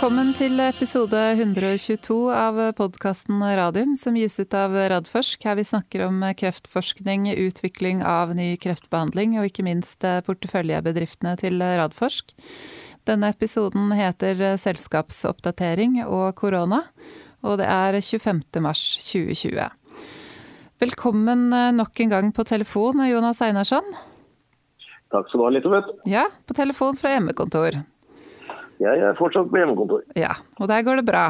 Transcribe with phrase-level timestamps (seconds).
[0.00, 5.44] Velkommen til episode 122 av podkasten Radium, som gis ut av Radforsk.
[5.44, 12.32] Her vi snakker om kreftforskning, utvikling av ny kreftbehandling og ikke minst porteføljebedriftene til Radforsk.
[13.12, 16.80] Denne episoden heter Selskapsoppdatering og korona,
[17.44, 18.40] og det er 25.
[18.64, 19.68] mars 2020.
[20.80, 23.92] Velkommen nok en gang på telefon, Jonas Einarsson.
[25.12, 25.96] Takk skal du ha, Elisabeth.
[26.08, 27.82] Ja, på telefon fra hjemmekontor.
[28.80, 30.04] Jeg er fortsatt på hjemmekontor.
[30.16, 31.24] Ja, og der går det bra?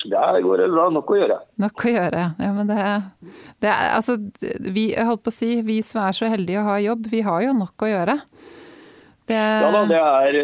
[0.00, 0.86] Der går det bra.
[0.92, 1.36] Nok å gjøre.
[1.60, 2.22] Nok å gjøre.
[2.40, 2.84] Ja, men det,
[3.60, 4.16] det er altså
[4.72, 7.44] Vi holdt på å si, vi som er så heldige å ha jobb, vi har
[7.44, 8.16] jo nok å gjøre.
[9.30, 9.36] Det...
[9.36, 10.38] Ja da, det er,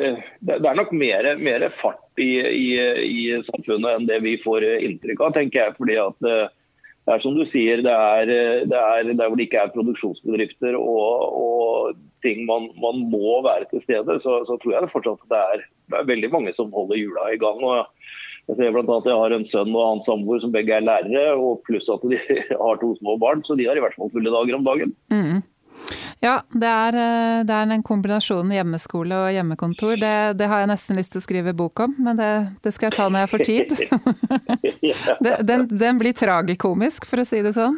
[0.46, 2.66] det er nok mer, mer fart i, i,
[3.02, 5.74] i, samfunnet enn det vi får inntrykk av, tenker jeg.
[5.80, 8.30] fordi at det er som du sier, det er,
[8.70, 13.68] det er der hvor det ikke er produksjonsbedrifter og, og ting man, man, må være
[13.70, 16.72] til stede, så, så tror jeg det fortsatt det er, det er veldig mange som
[16.74, 17.60] holder hjula i gang.
[17.64, 17.84] og
[18.46, 21.34] jeg ser blant annet jeg har en sønn og hans samboer som begge er lærere,
[21.34, 22.20] og pluss at de
[22.64, 24.94] har to små barn, så de har i hvert fall fulle dager om dagen.
[25.10, 25.42] Mm.
[26.24, 26.96] Ja, det er,
[27.46, 29.98] det er en kombinasjon hjemmeskole og hjemmekontor.
[30.00, 32.30] Det, det, har jeg nesten lyst til å skrive bok om, men det,
[32.64, 33.74] det skal jeg ta når jeg får tid.
[35.50, 37.76] den, den, blir tragikomisk, for å si det sånn.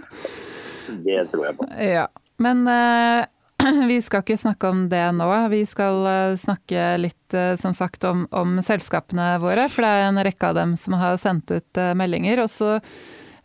[1.05, 1.69] Det tror jeg på.
[1.83, 2.07] Ja.
[2.39, 3.27] Men eh,
[3.89, 5.29] vi skal ikke snakke om det nå.
[5.51, 9.69] Vi skal eh, snakke litt eh, som sagt om, om, selskapene våre.
[9.73, 12.45] For det er en rekke av dem som har sendt ut eh, meldinger.
[12.45, 12.77] Og så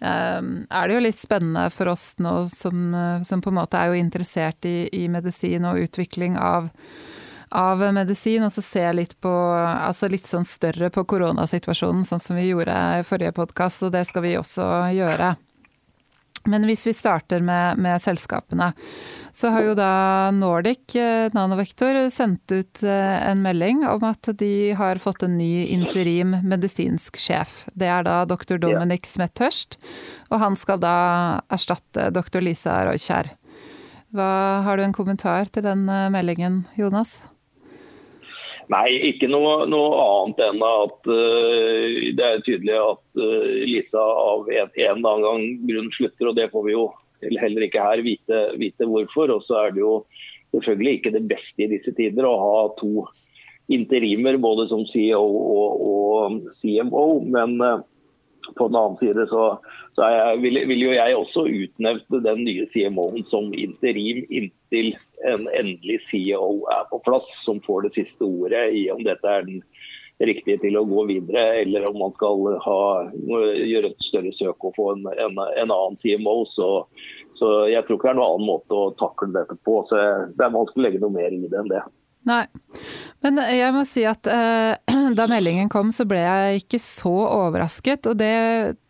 [0.04, 2.92] er det jo litt spennende for oss nå som,
[3.24, 6.68] som på en måte er jo interessert i, i medisin og utvikling av,
[7.56, 12.36] av medisin, og så se litt på altså litt sånn større på koronasituasjonen, sånn som
[12.36, 15.32] vi gjorde i forrige podkast, og det skal vi også gjøre.
[16.50, 18.72] Men hvis vi starter med, med, selskapene,
[19.32, 19.92] så har jo da
[20.36, 25.66] Nordic eh, Nanovektor sendt ut eh, en melding om at de har fått en ny
[25.72, 27.64] interim medisinsk sjef.
[27.74, 29.80] Det er da doktor Dominic Smethørst,
[30.32, 30.98] og han skal da
[31.54, 33.32] erstatte doktor Lisa Roykjær.
[34.14, 37.22] Har du en kommentar til den eh, meldingen, Jonas?
[38.72, 44.48] Nei, ikke noe, noe, annet enn at uh, det er tydelig at uh, Lisa av
[44.48, 46.30] en, en eller annen gang grunn slutter.
[46.30, 46.86] og Det får vi jo
[47.42, 49.36] heller ikke her vite, vite hvorfor.
[49.36, 49.94] Og så er det jo
[50.56, 53.08] selvfølgelig ikke det beste i disse tider å ha to
[53.72, 57.08] interimer, både som CEO og, og CMO.
[57.36, 57.84] Men uh,
[58.54, 59.50] på den annen side så,
[59.94, 64.96] så jeg, vil, jo jeg også utnevne den nye CMO-en som interim inntil
[65.30, 69.46] en endelig CEO er på plass, som får det siste ordet i om dette er
[69.46, 69.62] den
[70.24, 72.80] riktige til å gå videre, eller om man skal ha,
[73.14, 76.36] gjøre et større søk og få en, en, en annen CMO.
[76.54, 76.70] Så,
[77.40, 79.82] så, jeg tror ikke det er noen annen måte å takle dette på.
[79.90, 80.00] så
[80.34, 81.84] Det er vanskelig å legge noe mer i det enn det.
[82.24, 82.44] Nei,
[83.24, 84.80] men jeg må si at eh,
[85.18, 88.08] da meldingen kom så ble jeg ikke så overrasket.
[88.12, 88.34] Og det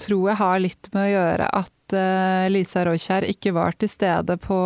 [0.02, 4.38] tror jeg har litt med å gjøre at eh, Lisa Roykjær ikke var til stede
[4.42, 4.60] på,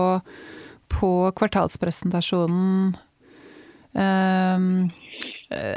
[0.92, 2.96] på kvartalspresentasjonen.
[3.98, 4.60] Eh,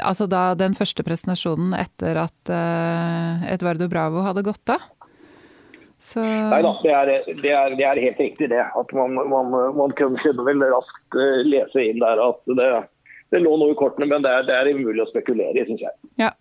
[0.03, 4.83] altså da den første presentasjonen etter at eh, Edvardo Bravo hadde gått av.
[6.01, 6.21] Så...
[6.23, 8.63] Nei da, det det, det er, helt riktig det.
[8.75, 12.69] At man, man, man kunne vel raskt eh, lese inn der at det,
[13.29, 15.83] det lå noe i kortene, men det er, det er umulig å spekulere i, syns
[15.85, 15.93] jeg.
[16.23, 16.31] Ja.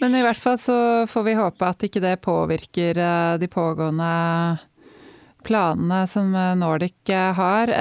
[0.00, 0.76] Men i hvert fall så
[1.10, 4.08] får vi håpe at ikke det påvirker eh, de pågående
[5.44, 7.74] planene som eh, Nordic har.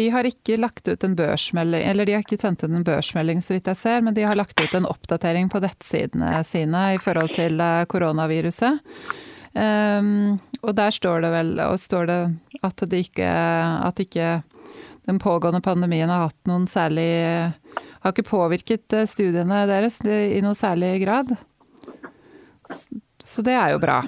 [0.00, 3.44] De har ikke lagt ut en børsmelding, eller de har ikke sendt ut en børsmelding
[3.44, 6.98] så vidt jeg ser, men de har lagt ut en oppdatering på nettsidene sine i
[7.04, 7.60] forhold til
[7.92, 8.80] koronaviruset.
[9.54, 12.18] Um, og der står det vel står det
[12.66, 13.28] at, det ikke,
[13.86, 14.40] at ikke
[15.06, 17.06] den pågående pandemien har hatt noen særlig
[18.02, 21.30] Har ikke påvirket eh, studiene deres i noe særlig grad.
[23.24, 24.02] Så det er jo bra.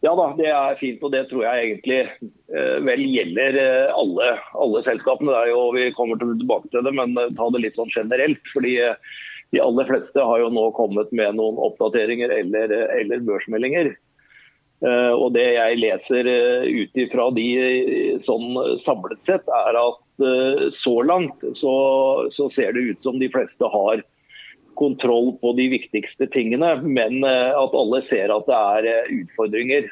[0.00, 4.28] Ja da, det er fint, og det tror jeg egentlig eh, vel gjelder eh, alle,
[4.56, 5.32] alle selskapene.
[5.34, 8.40] Det er jo, vi kommer tilbake til det, men eh, ta det litt sånn generelt.
[8.54, 8.96] fordi eh,
[9.52, 13.92] de aller fleste har jo nå kommet med noen oppdateringer eller, eller børsmeldinger.
[14.80, 18.54] Eh, og Det jeg leser eh, ut ifra de eh, sånn
[18.86, 19.98] samlet sett, er at
[20.82, 21.74] så langt så,
[22.36, 24.02] så, ser det ut som de fleste har
[24.76, 29.88] kontroll på de viktigste tingene, men at alle ser at det er utfordringer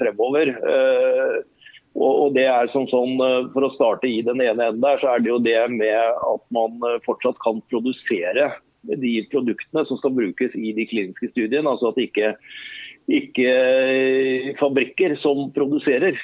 [0.00, 0.50] fremover.
[1.94, 3.14] Og det er som sånn,
[3.54, 6.42] For å starte i den ene enden der, så er det jo det med at
[6.54, 8.50] man fortsatt kan produsere
[8.82, 11.70] de produktene som skal brukes i de kliniske studiene.
[11.70, 12.34] altså at ikke
[13.08, 16.18] ikke fabrikker som produserer,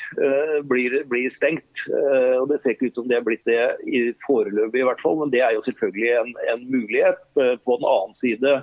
[0.69, 1.85] blir, blir stengt.
[1.89, 5.17] Og Det ser ikke ut som det er blitt det i foreløpig, i hvert fall,
[5.23, 7.23] men det er jo selvfølgelig en, en mulighet.
[7.65, 8.59] På den annen side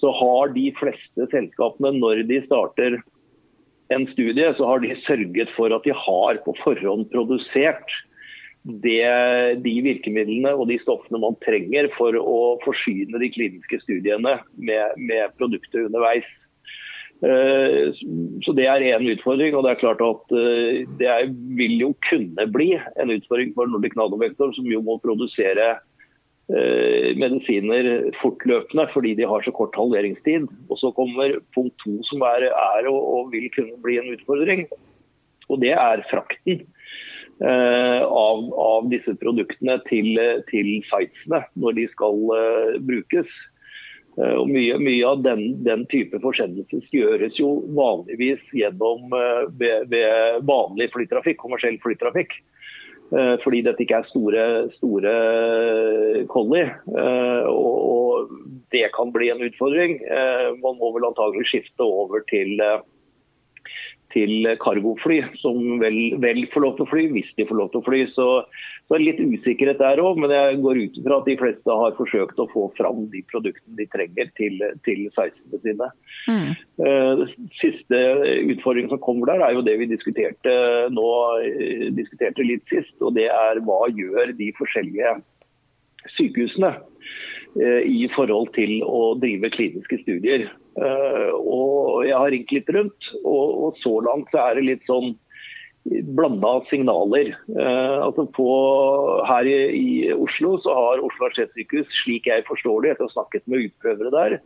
[0.00, 2.98] så har de fleste selskapene, når de starter
[3.92, 7.92] en studie, så har de sørget for at de har på forhånd produsert
[8.64, 9.04] det,
[9.60, 15.36] de virkemidlene og de stoffene man trenger for å forsyne de kliniske studiene med, med
[15.38, 16.28] produktet underveis.
[17.24, 17.94] Eh,
[18.44, 19.54] så Det er én utfordring.
[19.54, 23.96] og Det er klart at eh, det vil jo kunne bli en utfordring for Nordic
[23.96, 25.78] Nanovektor, som jo må produsere
[26.52, 30.48] eh, medisiner fortløpende fordi de har så kort halveringstid.
[30.68, 34.68] Og Så kommer punkt to, som er, er og, og, vil kunne bli en utfordring.
[35.48, 36.66] Og Det er frakten.
[37.44, 40.14] Av, av, disse produktene til,
[40.46, 42.20] til sitesene når de skal
[42.86, 43.26] brukes.
[44.14, 49.88] Uh, og mye, mye, av den, den type forsendelser gjøres jo vanligvis gjennom uh, ved,
[49.90, 52.36] ved, vanlig flytrafikk, kommersiell flytrafikk.
[53.44, 54.44] Fordi dette ikke er store,
[54.74, 55.10] store
[56.32, 56.70] collie.
[56.88, 58.30] Og, og,
[58.72, 59.98] det kan bli en utfordring.
[60.62, 62.56] Man må vel antagelig skifte over til
[64.14, 67.80] til cargofly, som vel, vel, får lov til å fly, hvis de får lov til
[67.80, 68.00] å fly.
[68.14, 68.28] Så,
[68.86, 71.78] så er det litt usikkerhet der òg, men jeg går ut fra at de fleste
[71.82, 75.90] har forsøkt å få fram de produktene de trenger til, til 16 sine.
[76.30, 76.48] Mm.
[76.80, 77.24] Uh,
[77.60, 78.00] siste
[78.54, 80.56] utfordring som kommer der, er jo det vi diskuterte
[80.94, 81.10] nå,
[81.44, 82.96] eh, diskuterte litt sist.
[83.02, 85.18] Og det er hva gjør de forskjellige
[86.14, 86.74] sykehusene
[87.54, 90.48] i forhold til å drive kliniske studier.
[90.74, 95.14] Eh, og jeg har ringt litt rundt, og, så langt så er det litt sånn
[96.16, 97.34] blanda signaler.
[97.54, 98.48] Eh, altså på,
[99.28, 103.16] her i, i, Oslo så har Oslo universitetssykehus, slik jeg forstår det etter å ha
[103.18, 104.38] snakket med utprøvere der,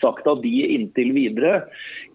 [0.00, 1.66] sagt at de inntil videre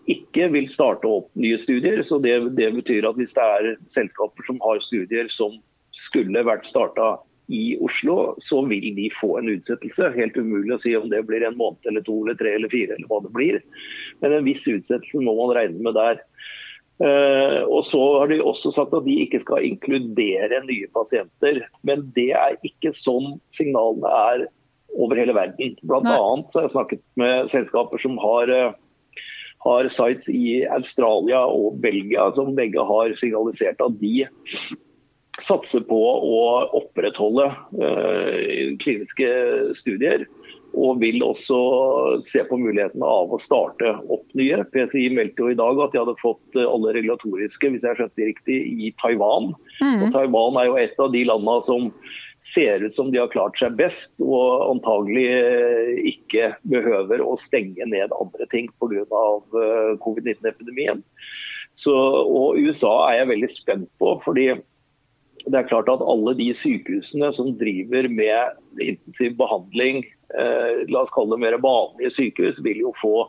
[0.09, 2.01] ikke vil starte opp nye studier.
[2.07, 5.59] så det, det betyr at hvis det er selskaper som har studier som
[6.07, 7.15] skulle vært starta
[7.47, 10.12] i Oslo, så vil de få en utsettelse.
[10.15, 12.97] Helt umulig å si om det blir en måned eller to eller tre eller fire
[12.97, 13.59] eller hva det blir.
[14.24, 16.21] Men en viss utsettelse må man regne med der.
[16.95, 21.62] Uh, og så har de også sagt at de ikke skal inkludere nye pasienter.
[21.88, 24.48] Men det er ikke sånn signalene er
[24.95, 25.75] over hele verden.
[25.83, 26.15] Blant Nei.
[26.15, 29.21] annet har jeg snakket med selskaper som har, uh,
[29.68, 34.15] har sites i Australia og Belgia, som begge har signalisert at de
[35.43, 36.41] satser på å
[36.79, 39.29] opprettholde uh, kliniske
[39.81, 40.25] studier.
[40.75, 41.57] Og vil også
[42.33, 44.59] se på muligheten av å starte opp nye.
[44.73, 48.19] PCI meldte jo i dag at de hadde fått eh, alle regulatoriske hvis jeg skjønte
[48.19, 49.53] det riktig, i Taiwan.
[49.79, 50.03] Mm.
[50.03, 51.88] Og Taiwan er jo et av de landene som
[52.51, 57.88] ser ut som de har klart seg best, og antagelig eh, ikke behøver å stenge
[57.88, 59.07] ned andre ting pga.
[60.03, 61.03] covid-19-epidemien.
[61.88, 64.17] Og USA er jeg veldig spent på.
[64.27, 64.49] fordi
[65.45, 70.01] det er klart at alle de sykehusene som driver med intensiv behandling,
[70.33, 73.27] eh, la oss kalle det mer vanlige sykehus, vil jo få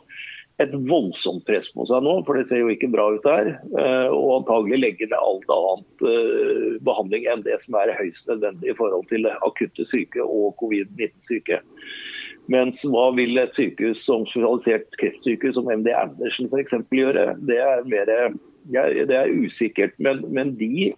[0.57, 3.51] et voldsomt press på seg nå, for det ser jo ikke bra ut der.
[3.77, 8.73] Eh, og antagelig legge ned alt annet eh, behandling enn det som er høyst nødvendig
[8.73, 11.61] i forhold til akutte syke og covid-19-syke.
[12.49, 16.77] Mens hva vil et sykehus som spesialisert kreftsykehus som MD Andersen f.eks.
[16.95, 17.33] gjøre?
[17.45, 18.11] Det er, mer,
[18.71, 19.93] det er usikkert.
[20.01, 20.93] Men, men de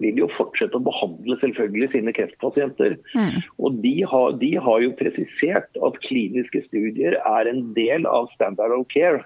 [0.00, 2.96] vil jo fortsette å behandle selvfølgelig sine kreftpasienter.
[3.16, 3.36] Mm.
[3.60, 8.74] Og de har, de har, jo presisert at kliniske studier er en del av standard
[8.76, 9.22] of care.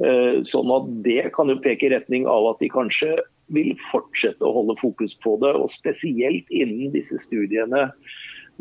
[0.00, 3.14] Eh, sånn at Det kan jo peke i retning av at de kanskje
[3.52, 5.52] vil fortsette å holde fokus på det.
[5.52, 7.90] Og spesielt innen disse studiene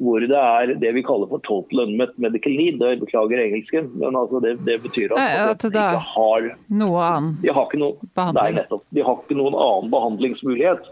[0.01, 2.81] hvor det er det vi kaller for total unmet medical need.
[2.81, 6.50] Jeg beklager engelsken, men altså det, det, betyr at, Nei, at de ikke har
[6.81, 8.58] noe annen de har ikke noen, behandling.
[8.58, 8.81] Nei.
[8.98, 10.91] De har ikke noen annen behandlingsmulighet.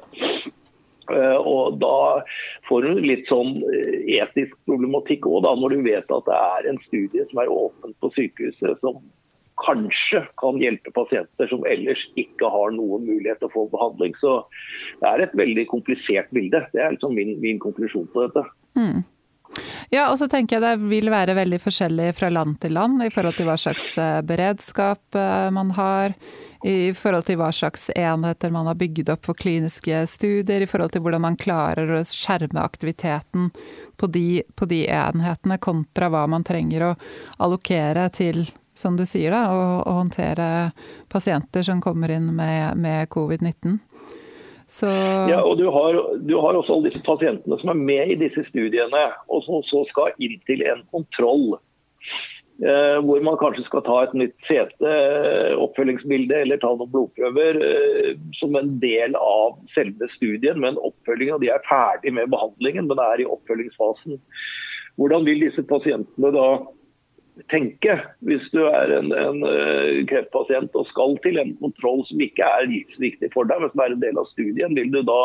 [1.10, 1.96] Uh, og Da
[2.68, 6.78] får du litt sånn eh, etisk problematikk òg, når du vet at det er en
[6.86, 9.02] studie som er åpent på sykehuset, som
[9.60, 14.14] kanskje kan hjelpe pasienter som ellers ikke har noen mulighet til å få behandling.
[14.22, 14.38] Så
[15.02, 16.62] det er et veldig komplisert bilde.
[16.72, 18.46] Det er liksom min, min konklusjon på dette.
[18.78, 19.04] Mm.
[19.90, 23.10] Ja, og så tenker jeg det vil være veldig forskjellig fra land til land i
[23.14, 26.14] forhold til hva slags eh, beredskap eh, man har.
[26.60, 30.62] I forhold til hva slags enheter man har bygd opp for kliniske studier.
[30.62, 33.48] I forhold til hvordan man klarer å skjerme aktiviteten
[33.98, 36.96] på de, på de enhetene, kontra hva man trenger å
[37.40, 38.44] allokere til
[38.80, 40.72] som du sier, da, å, å håndtere
[41.12, 43.80] pasienter som kommer inn med, med covid-19.
[44.70, 44.90] Så...
[45.30, 48.44] Ja, og du har, du har, også alle disse pasientene som er med i disse
[48.52, 51.56] studiene, og som så skal inn til en kontroll.
[52.60, 54.94] Eh, hvor man kanskje skal ta et nytt sete,
[55.64, 60.60] oppfølgingsbilde eller ta noen blodprøver eh, som en del av selve studien.
[60.62, 64.20] Men oppfølgingen, de er ferdig med behandlingen, men er i oppfølgingsfasen.
[65.00, 66.50] Hvordan vil disse pasientene da
[67.52, 67.96] tenke
[68.28, 72.70] hvis du er en, en eh, kreftpasient og skal til en kontroll som ikke er
[72.70, 74.76] livsviktig for deg, men som er en del av studien?
[74.78, 75.22] Vil du da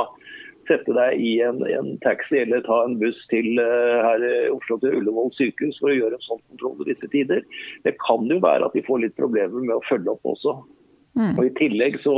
[0.69, 4.79] sette deg i en, en, taxi eller ta en buss til uh, her i Oslo
[4.81, 7.45] til Ullevål sykehus for å gjøre en sånn kontroll i disse tider.
[7.85, 10.57] Det kan jo være at de får litt problemer med å følge opp også.
[11.15, 11.35] Mm.
[11.37, 12.15] Og I tillegg så,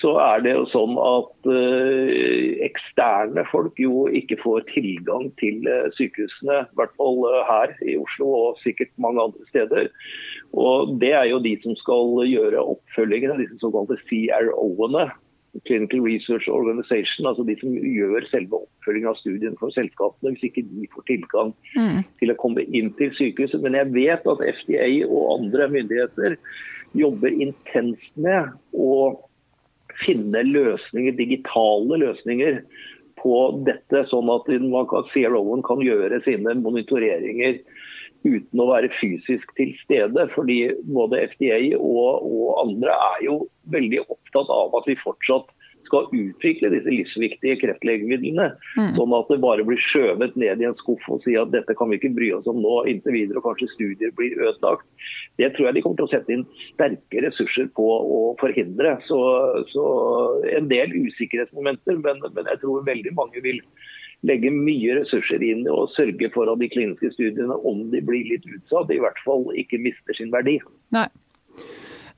[0.00, 5.90] så, er det jo sånn at uh, eksterne folk jo ikke får tilgang til uh,
[5.94, 6.64] sykehusene.
[6.66, 9.90] I hvert fall her i Oslo og sikkert mange andre steder.
[10.54, 15.10] Og Det er jo de som skal gjøre oppfølgingen, av disse såkalte CRO-ene.
[15.66, 20.64] Clinical Research Organization, altså de som gjør selve oppfølgingen av studien for selskapene, hvis ikke
[20.66, 22.00] de får tilgang mm.
[22.18, 23.62] til å komme inn til sykehuset.
[23.62, 26.34] Men jeg vet at FDA og andre myndigheter
[26.98, 28.90] jobber intenst med å
[30.02, 32.60] finne løsninger, digitale løsninger
[33.20, 37.60] på dette, sånn at CRO-en kan gjøre sine monitoreringer
[38.24, 40.26] uten å være fysisk til stede.
[40.34, 40.58] Fordi
[40.96, 43.38] både FDA og, og, andre er jo
[43.72, 45.53] veldig opptatt av at vi fortsatt
[45.88, 48.50] skal utvikle disse livsviktige kreftlegemidlene.
[48.78, 48.92] Mm.
[48.98, 51.90] Sånn at det bare blir skjøvet ned i en skuff og si at dette kan
[51.90, 54.86] vi ikke bry oss om nå inntil videre, og kanskje studier blir ødelagt.
[55.40, 58.96] Det tror jeg de kommer til å sette inn sterke ressurser på å forhindre.
[59.08, 59.18] Så,
[59.72, 59.84] så
[60.54, 63.60] en del usikkerhetsmomenter, men, men jeg tror veldig mange vil
[64.24, 68.46] legge mye ressurser inn og sørge for at de kliniske studiene, om de blir litt
[68.48, 70.56] utsatt, i hvert fall ikke mister sin verdi.
[70.96, 71.08] Nei.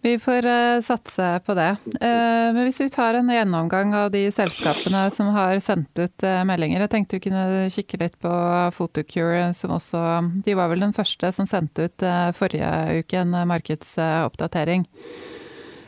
[0.05, 1.71] Vi får uh, satse på det.
[1.99, 6.43] Uh, men hvis vi tar en gjennomgang av de selskapene som har sendt ut uh,
[6.47, 6.85] meldinger.
[6.85, 8.33] Jeg tenkte vi kunne kikke litt på
[8.77, 10.03] Photocure, som også
[10.47, 14.87] De var vel den første som sendte ut forrige uke en markedsoppdatering.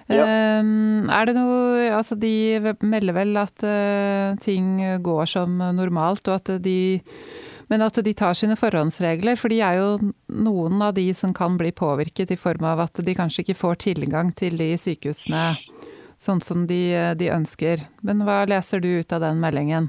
[0.08, 0.24] Ja.
[0.24, 3.60] Er det noe Altså, de melder vel at
[4.40, 6.78] ting går som normalt, og at de
[7.68, 11.58] men at de tar sine forhåndsregler, for de er jo noen av de som kan
[11.60, 15.50] bli påvirket i form av at de kanskje ikke får tilgang til de sykehusene
[16.18, 16.82] sånn som de,
[17.18, 17.87] de ønsker.
[18.02, 19.88] Men hva leser du ut av den meldingen?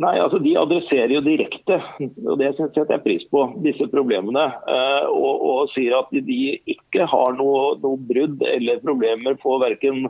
[0.00, 4.46] Nei, altså De adresserer jo direkte, og det setter jeg pris på, disse problemene.
[4.48, 6.38] Eh, og, og, sier at de
[6.72, 10.06] ikke har noe, noe brudd eller problemer på verken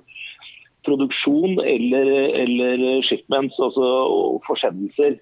[0.86, 2.08] produksjon eller,
[2.42, 3.88] eller shipments, altså
[4.46, 5.18] forsendelser.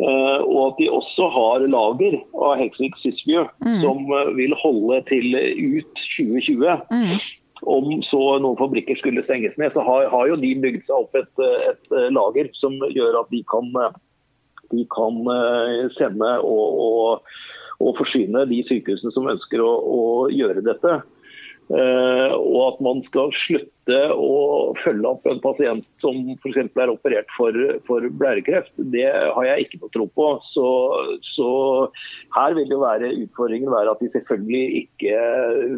[0.00, 3.82] Uh, og at de også har lager av Heksvik Sysview mm.
[3.82, 4.06] som
[4.38, 6.88] vil holde til ut 2020.
[6.88, 7.20] Mm
[7.68, 11.16] om så noen fabrikker skulle stenges ned, så har, har jo de bygd seg opp
[11.18, 13.70] et, et, lager som gjør at de kan,
[14.72, 17.32] de kan eh, sende og, og,
[17.78, 21.00] og, forsyne de sykehusene som ønsker å, å gjøre dette.
[21.70, 24.38] Uh, og at man skal slutte å
[24.82, 26.58] følge opp en pasient som f.eks.
[26.66, 27.54] er operert for,
[27.86, 30.26] for blærekreft, det har jeg ikke noe tro på.
[30.50, 30.66] Så,
[31.36, 31.50] så,
[32.34, 35.22] her vil jo være utfordringen være at de selvfølgelig ikke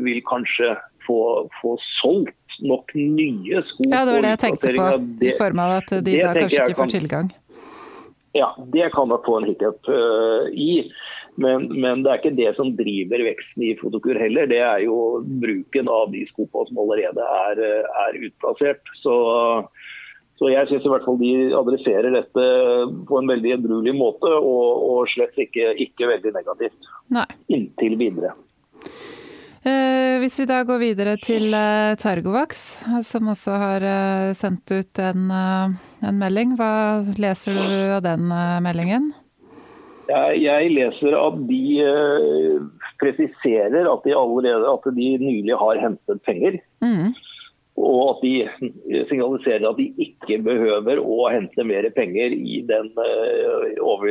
[0.06, 0.72] vil kanskje
[1.04, 1.20] få,
[1.60, 3.90] få solgt nok nye sko.
[3.92, 4.90] Ja, det var det jeg tenkte på,
[5.28, 7.32] i form av at de da kanskje ikke får tilgang.
[8.32, 10.86] Ja, det kan nok få en hiccup uh, i.
[11.40, 14.48] Men, men, det er ikke det som driver veksten i Fotokur heller.
[14.50, 17.62] Det er jo bruken av de skopa som allerede er,
[18.04, 18.92] er utplassert.
[19.00, 19.14] Så,
[20.40, 22.46] så jeg syns i hvert fall de adresserer dette
[23.08, 26.92] på en veldig edruelig måte, og, og slett ikke, ikke, veldig negativt.
[27.16, 27.28] Nei.
[27.56, 28.34] Inntil videre.
[29.62, 32.62] Eh, hvis vi da går videre til eh, Tergovax,
[33.06, 36.56] som også har eh, sendt ut en, en melding.
[36.58, 36.72] Hva
[37.16, 38.26] leser du av den
[38.66, 39.12] meldingen?
[40.08, 41.60] Jeg leser at de
[43.02, 46.58] presiserer at de allerede at de nylig har hentet penger.
[46.82, 47.12] Mm.
[47.80, 48.32] Og at de
[49.08, 54.10] signaliserer at de ikke behøver å hente mer penger i den uh, over,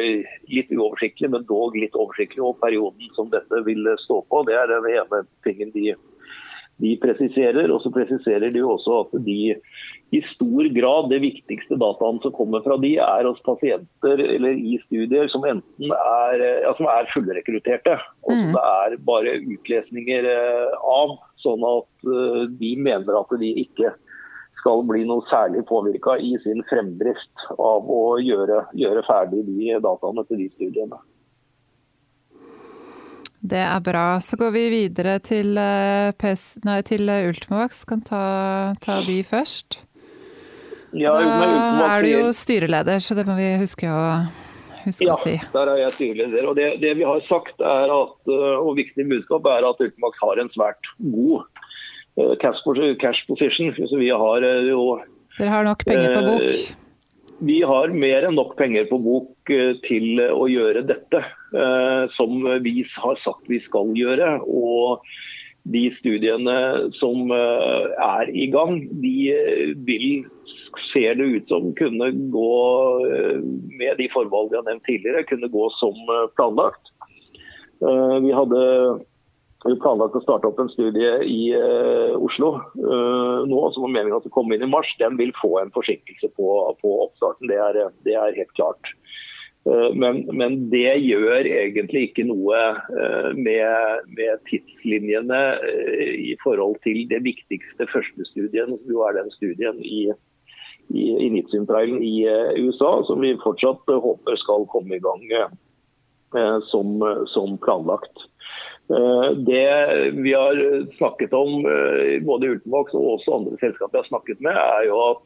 [0.49, 4.41] litt uoversiktlige, men dog litt oversiktlige perioden som dette vil stå på.
[4.49, 5.93] Det er den ene tingen de,
[6.81, 7.71] de presiserer.
[7.71, 9.55] Og så presiserer de også at de
[10.11, 14.75] i stor grad det viktigste dataene som kommer fra de, er hos pasienter eller i
[14.83, 17.95] studier som enten er, ja, som er fullrekrutterte,
[18.27, 18.55] og som mm.
[18.57, 21.15] det er bare utlesninger eh, av.
[21.41, 23.95] Sånn at uh, de mener at de ikke
[24.59, 30.27] skal bli noe særlig påvirka i sin fremdrift av å gjøre, gjøre ferdig de dataene
[30.27, 30.99] til de studiene.
[33.41, 34.19] Det er bra.
[34.21, 37.83] Så går vi videre til, uh, PS, nei, til Ultimovax.
[37.89, 38.21] Kan ta,
[38.83, 39.81] ta de først.
[40.91, 44.01] Ja, da er du jo styreleder, så det må vi huske å,
[44.83, 45.37] huske ja, å si.
[45.53, 46.49] der er jeg styreleder.
[46.51, 50.43] Og det, det, vi har sagt er at, og viktig budskap er at Ultimax har
[50.43, 51.47] en svært god
[52.41, 53.71] cash position.
[53.87, 54.99] Så vi har jo
[55.37, 56.57] Dere har nok penger på bok?
[57.41, 59.51] Vi har mer enn nok penger på bok
[59.87, 61.23] til å gjøre dette,
[62.15, 64.37] som vi har sagt vi skal gjøre.
[64.47, 65.03] Og
[65.67, 66.55] de studiene
[66.97, 69.15] som er i gang, de
[69.85, 70.23] vil
[70.93, 72.55] ser det ut som kunne gå,
[73.07, 73.39] eh,
[73.79, 76.91] med de forvalg vi har nevnt tidligere, kunne gå som eh, planlagt.
[77.81, 78.61] Eh, vi hadde
[79.83, 81.51] planlagt å starte opp en studie i
[82.17, 84.89] Oslo nå, som var meningen at det kom inn i mars.
[84.97, 86.47] Den vil få en forsinkelse på,
[86.81, 87.77] på oppstarten, det er,
[88.07, 88.89] det er, helt klart.
[89.61, 92.61] Men, men, det gjør egentlig ikke noe
[93.37, 95.41] med, med tidslinjene
[96.17, 100.07] i forhold til det viktigste første studien, som jo er den studien i
[100.93, 101.43] i
[102.01, 107.57] i eh, USA, som vi fortsatt eh, håper skal komme i gang eh, som, som
[107.57, 108.27] planlagt.
[109.47, 109.67] Det
[110.19, 110.57] vi har
[110.97, 111.63] snakket om,
[112.25, 115.21] både Ultenvåg og også andre selskaper jeg har snakket med, er jo at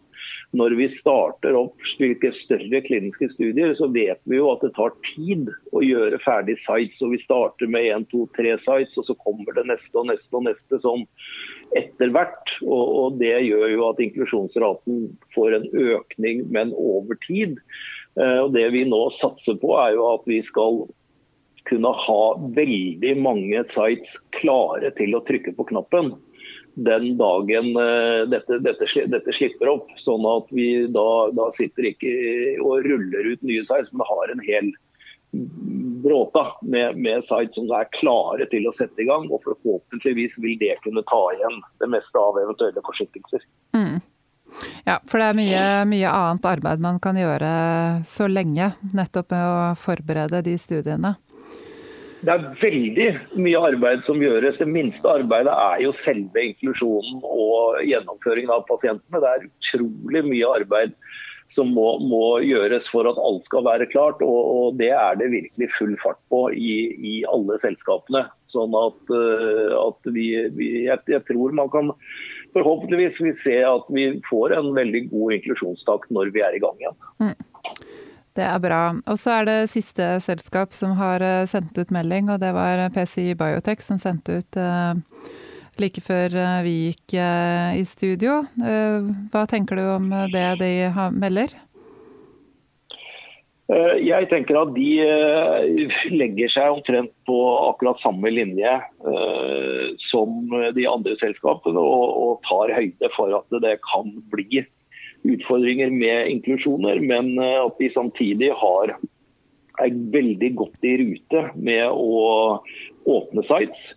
[0.56, 4.94] når vi starter opp slike større kliniske studier, så vet vi jo at det tar
[5.12, 7.02] tid å gjøre ferdig sites.
[7.04, 10.40] og Vi starter med én, to, tre sites, og så kommer det neste og neste
[10.40, 11.06] og neste sånn
[11.76, 12.56] etter hvert.
[12.64, 17.58] Og, og Det gjør jo at inklusjonsraten får en økning, men over tid.
[18.20, 20.86] Eh, og Det vi nå satser på, er jo at vi skal
[21.66, 22.22] kunne ha
[22.56, 26.14] veldig mange sites klare til å trykke på knappen
[26.76, 29.92] den dagen uh, dette, dette, dette, slipper opp.
[30.04, 32.16] Sånn at vi da, da, sitter ikke
[32.64, 34.74] og ruller ut nye sites, men har en hel
[36.06, 39.28] bråta med, med sites som er klare til å sette i gang.
[39.32, 43.48] Og forhåpentligvis vil det kunne ta igjen det meste av eventuelle forsinkelser.
[43.76, 44.04] Mm.
[44.86, 47.50] Ja, for det er mye, mye, annet arbeid man kan gjøre
[48.08, 51.16] så lenge, nettopp med å forberede de studiene.
[52.24, 53.08] Det er veldig
[53.44, 54.58] mye arbeid som gjøres.
[54.62, 59.22] Det minste arbeidet er jo selve inklusjonen og gjennomføringen av pasientene.
[59.22, 60.96] Det er utrolig mye arbeid
[61.56, 64.24] som må, må, gjøres for at alt skal være klart.
[64.26, 68.26] Og, og det er det virkelig full fart på i, i alle selskapene.
[68.54, 71.92] Sånn at, uh, at vi, vi jeg, jeg, tror man kan
[72.56, 76.80] forhåpentligvis vi se at vi får en veldig god inklusjonstakt når vi er i gang
[76.80, 77.00] igjen.
[77.24, 77.36] Mm.
[78.36, 78.82] Det er bra.
[79.08, 82.84] Og så er det siste selskap som har eh, sendt ut melding, og det var
[82.96, 84.94] PCI Biotech som sendte ut uh,
[85.82, 88.42] like før eh, vi gikk eh, i studio.
[88.60, 90.74] Eh, hva tenker du om det de
[91.16, 91.56] melder?
[93.66, 94.90] Jeg tenker at de
[96.14, 97.38] legger seg omtrent på
[97.72, 98.76] akkurat samme linje
[100.12, 100.36] som
[100.76, 104.62] de andre selskapene, og tar høyde for at det kan bli
[105.34, 108.96] utfordringer med inklusjoner, men at de samtidig har,
[109.82, 112.62] er veldig godt i rute med å
[113.10, 113.94] åpne sites.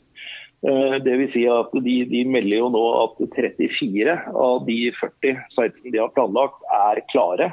[0.66, 5.42] Eh, det vil si at de, de, melder jo nå at 34 av de 40
[5.54, 7.52] sitene de har planlagt, er klare.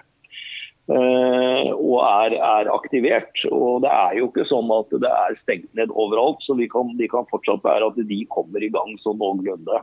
[0.85, 3.39] Uh, og er, er, aktivert.
[3.49, 6.43] Og det er jo ikke sånn at det er stengt ned overalt.
[6.45, 9.81] Så de kan, de kan fortsatt være at de kommer i gang sånn noenlunde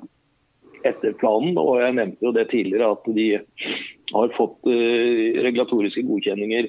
[0.88, 1.58] etter planen.
[1.60, 3.28] Og jeg nevnte jo det tidligere at de
[4.12, 6.68] har fått uh, regulatoriske godkjenninger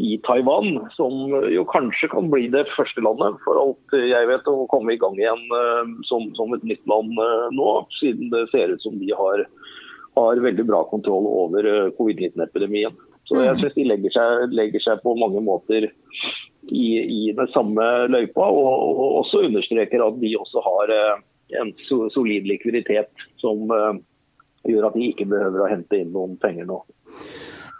[0.00, 4.68] i Taiwan, som jo kanskje kan bli det første landet, for alt jeg vet, å
[4.72, 7.68] komme i gang igjen uh, som, som, et nytt land uh, nå,
[7.98, 9.44] siden det ser ut som de har,
[10.16, 12.96] har veldig bra kontroll over uh, covid-19-epidemien.
[13.28, 17.84] Så jeg synes de legger seg, legger seg, på mange måter i, i den samme
[18.10, 20.90] løypa, og, og, også understreker at de også har
[21.58, 21.72] en
[22.14, 23.70] solid likviditet som
[24.68, 26.82] gjør at de ikke behøver å hente inn noen penger nå.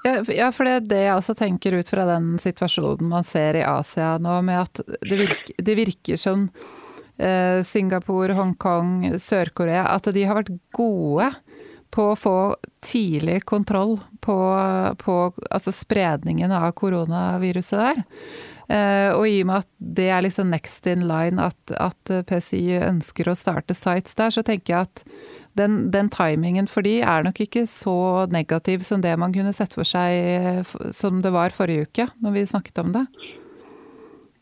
[0.02, 3.66] Ja, for det er det jeg også tenker ut fra den situasjonen man ser i
[3.66, 6.46] Asia nå, med at det virker, det virker som
[7.20, 11.28] eh, Singapore, Hongkong, Sør-Korea At de har vært gode
[11.92, 12.38] på å få
[12.86, 14.38] tidlig kontroll på,
[15.02, 15.16] på
[15.50, 18.02] altså spredningen av koronaviruset der.
[18.70, 22.78] Eh, og i og med at det er liksom next in line at, at PCI
[22.86, 25.04] ønsker å starte sites der, så tenker jeg at
[25.58, 29.74] den, den, timingen for de er nok ikke så negativ som det man kunne sett
[29.74, 30.62] for seg
[30.94, 33.04] som det var forrige uke, når vi snakket om det?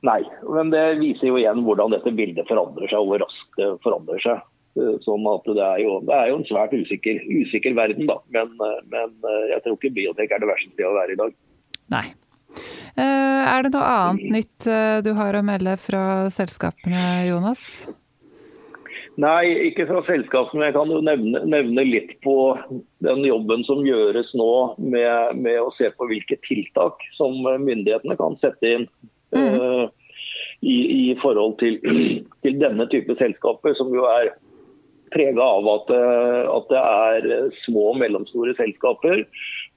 [0.07, 3.73] Nei, men det viser jo igjen hvordan dette bildet forandrer seg, og hvor raskt det
[3.83, 4.45] forandrer seg.
[5.03, 8.21] Sånn at det er jo, det er jo en svært usikker, usikker verden, da.
[8.37, 8.53] Men,
[8.93, 9.17] men,
[9.51, 11.35] jeg tror ikke biotek er det verste stedet å være i dag.
[11.97, 12.07] Nei.
[12.99, 16.03] Eh, er det noe annet nytt eh, du har å melde fra
[16.35, 17.65] selskapene, Jonas?
[19.19, 20.69] Nei, ikke fra selskapene.
[20.69, 22.55] Jeg kan jo nevne, nevne, litt på
[23.03, 28.39] den jobben som gjøres nå med, med, å se på hvilke tiltak som myndighetene kan
[28.43, 28.85] sette inn
[29.35, 29.57] mm.
[29.59, 29.89] uh,
[30.63, 30.77] i,
[31.11, 31.81] i, forhold til,
[32.47, 34.37] til, denne type selskaper, som jo er
[35.11, 39.25] prega av at, eh, at, det er små og mellomstore selskaper.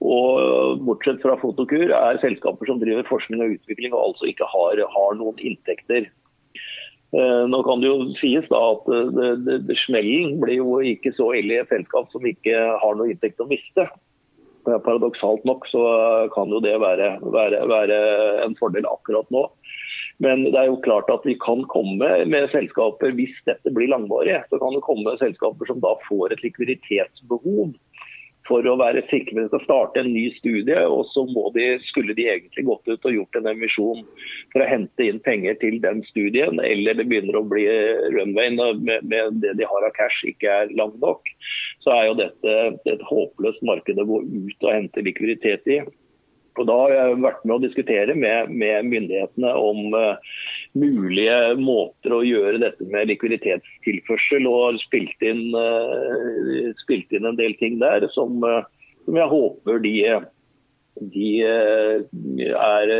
[0.01, 4.81] Og bortsett fra Fotokur er selskaper som driver forskning og utvikling og altså ikke har,
[4.95, 6.09] har noen inntekter.
[7.11, 10.79] Eh, nå kan det jo sies da at eh, det, det, det, smellen blir jo
[10.93, 13.85] ikke så ille i et selskap som ikke har noe inntekt å miste.
[14.61, 15.81] Paradoksalt nok så
[16.35, 17.97] kan jo det være, være, være,
[18.45, 19.47] en fordel akkurat nå.
[20.21, 24.37] Men det er jo klart at vi kan komme med selskaper, hvis dette blir langvarig,
[24.53, 27.73] så kan det komme selskaper som da får et likviditetsbehov
[28.47, 30.77] for å være sikre på at de skal starte en ny studie.
[30.87, 31.25] Og så
[31.55, 34.03] de, skulle de egentlig gått ut og gjort en emisjon
[34.53, 37.65] for å hente inn penger til den studien, eller det begynner å bli
[38.15, 41.29] runway med, med det de har av cash ikke er lang nok,
[41.85, 42.57] så er jo dette
[42.91, 45.81] et håpløst marked å gå ut og hente likviditet i.
[46.59, 50.33] Og Da har jeg vært med å diskutere med, med myndighetene om uh,
[50.77, 57.39] mulige måter å gjøre dette med likviditetstilførsel, og har spilt inn, uh, spilt inn en
[57.39, 58.67] del ting der som, uh,
[59.05, 59.95] som jeg håper de,
[61.15, 62.93] de er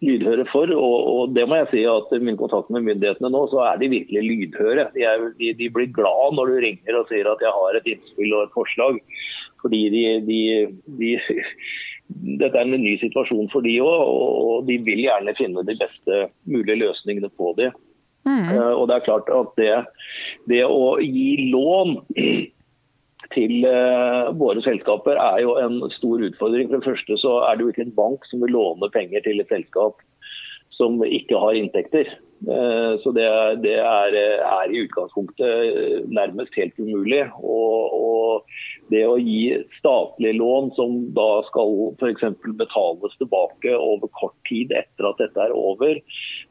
[0.00, 0.72] lydhøre for.
[0.72, 4.24] Og, det må jeg si at min kontakt med myndighetene nå, så er de virkelig
[4.30, 4.88] lydhøre.
[4.96, 7.94] De, er, de, de blir glad når du ringer og sier at jeg har et
[7.94, 9.00] innspill og et forslag.
[9.62, 10.46] Fordi de,
[10.98, 11.12] de
[12.40, 16.26] dette er en ny situasjon for de òg, og de vil gjerne finne de beste
[16.48, 17.72] mulige løsningene på det.
[18.24, 18.54] Mm.
[18.54, 19.70] Uh, og det er klart at det,
[20.50, 21.96] det å gi lån
[23.32, 26.70] til uh, våre selskaper er jo en stor utfordring.
[26.70, 29.42] For det første så er det jo ikke en bank som vil låne penger til
[29.42, 29.98] et selskap
[30.72, 32.14] som ikke har inntekter.
[32.46, 33.26] Uh, så det,
[33.66, 37.24] det er, er, i utgangspunktet nærmest helt umulig.
[37.42, 42.24] Og, og det å gi statlige lån som da skal f.eks.
[42.60, 45.98] betales tilbake over kort tid etter at dette er over,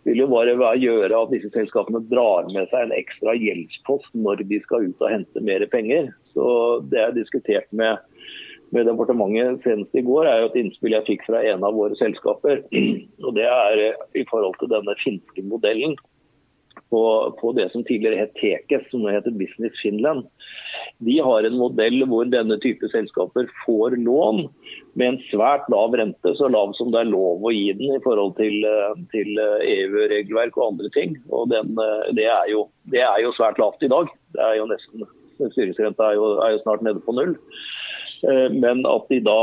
[0.08, 4.62] vil jo bare gjøre at disse selskapene drar med seg en ekstra gjeldspost når de
[4.66, 6.12] skal ut og hente mer penger.
[6.34, 6.46] Så
[6.92, 8.00] Det er diskutert med,
[8.72, 11.98] med departementet senest i går, er jo et innspill jeg fikk fra en av våre
[12.00, 12.64] selskaper.
[13.26, 13.86] Og Det er
[14.18, 15.98] i forhold til denne finske modellen
[16.92, 17.04] på,
[17.40, 20.28] på det som tidligere het Tekes, som nå heter Business Finland.
[21.00, 24.44] De har en modell hvor denne type selskaper får lån
[25.00, 28.04] med en svært lav rente, så lav som det er lov å gi den i
[28.04, 31.16] forhold til, eh, til EU-regelverk og andre ting.
[31.32, 34.12] Og den, eh, det, er jo, det, er jo, svært lavt i dag.
[34.36, 35.08] Det er jo nesten,
[35.42, 37.38] Styringsrenta er jo, er jo snart nede på null.
[38.28, 39.42] Eh, men at de da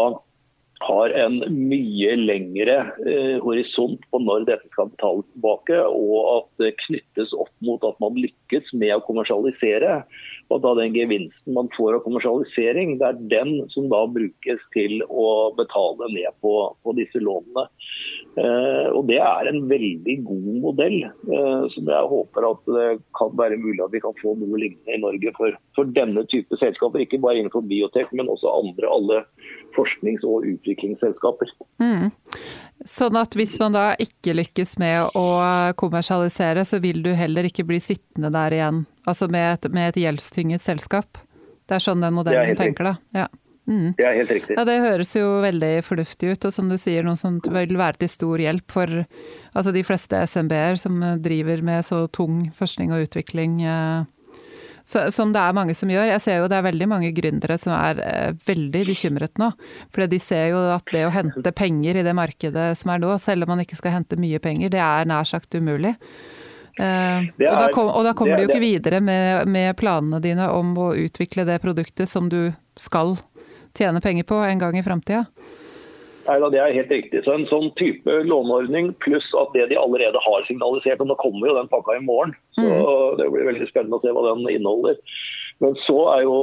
[0.84, 6.76] har en mye lengre eh, horisont på når dette skal betales tilbake, og at det
[6.84, 8.37] knyttes opp mot at man lykkes
[8.72, 10.02] med å kommersialisere.
[10.48, 15.02] Og da den gevinsten man får av kommersialisering, det er den som da brukes til
[15.08, 17.66] å betale ned på, på disse lånene.
[18.38, 23.34] Eh, og Det er en veldig god modell, eh, som jeg håper at det kan
[23.36, 27.04] være mulig at vi kan få noe lignende i Norge for, for denne type selskaper.
[27.04, 29.22] Ikke bare innenfor biotek, men også andre alle
[29.76, 31.52] forsknings- og utviklingsselskaper.
[31.82, 32.08] Mm.
[32.86, 35.26] Sånn at hvis man da ikke lykkes med å
[35.80, 40.00] kommersialisere, så vil du heller ikke bli sittende der igjen, altså med et, med et
[40.04, 41.18] gjeldstynget selskap?
[41.68, 43.24] Det er sånn den modellen tenker, da?
[43.24, 43.28] Ja.
[43.68, 43.92] Mm.
[43.98, 44.54] Det er helt riktig.
[44.56, 48.00] Ja, Det høres jo veldig fornuftig ut, og som du sier, noe som vil være
[48.00, 48.94] til stor hjelp for
[49.52, 53.60] altså de fleste SMB-er som driver med så tung forskning og utvikling.
[53.68, 54.06] Eh,
[54.88, 56.06] så, som det er mange som gjør.
[56.14, 59.50] Jeg ser jo det er veldig mange gründere som er eh, veldig bekymret nå.
[59.92, 63.10] For de ser jo at det å hente penger i det markedet som er nå,
[63.20, 65.92] selv om man ikke skal hente mye penger, det er nær sagt umulig.
[66.78, 69.74] Eh, er, og, da kom, og, da kommer er, du jo ikke videre med, med,
[69.76, 73.18] planene dine om å utvikle det produktet som du skal
[73.76, 75.26] tjene penger på en gang i framtida.
[76.28, 77.22] Nei, da, Det er helt riktig.
[77.24, 81.48] Så En sånn type låneordning pluss at det de allerede har signalisert, og nå kommer
[81.48, 83.16] jo den pakka i morgen, så mm.
[83.20, 85.00] det blir veldig spennende å se hva den inneholder.
[85.64, 86.36] Men så er jo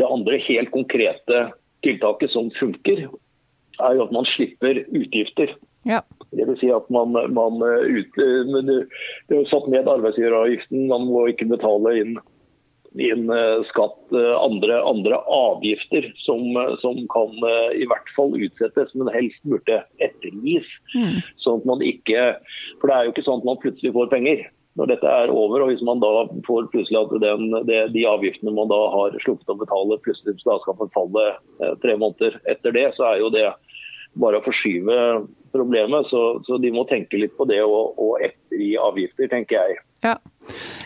[0.00, 1.44] det andre helt konkrete
[1.84, 3.06] tiltaket som funker,
[3.82, 5.52] er jo at man slipper utgifter.
[5.84, 6.00] Ja.
[6.32, 11.50] Det vil si at man, man ut, det er satt ned arbeidsgiveravgiften, man må ikke
[11.50, 12.16] betale inn
[13.00, 17.32] inn eh, skatt, eh, andre, andre avgifter som, eh, som, kan
[17.74, 20.68] i hvert fall utsettes, men helst burde ettergis.
[20.94, 21.22] Mm.
[21.42, 22.34] Sånn at man ikke,
[22.80, 25.62] For det er jo ikke sånn at man plutselig får penger når dette er over.
[25.62, 29.52] og Hvis man da får plutselig at den, det, de avgiftene man da har sluppet
[29.52, 31.28] å betale, plutselig skal forfalle
[31.82, 33.46] tre måneder etter det, så er jo det
[34.18, 34.96] bare å forskyve
[35.54, 36.10] problemet.
[36.10, 39.78] Så, så de må tenke litt på det og, og ettergi avgifter, tenker jeg.
[40.04, 40.18] Ja.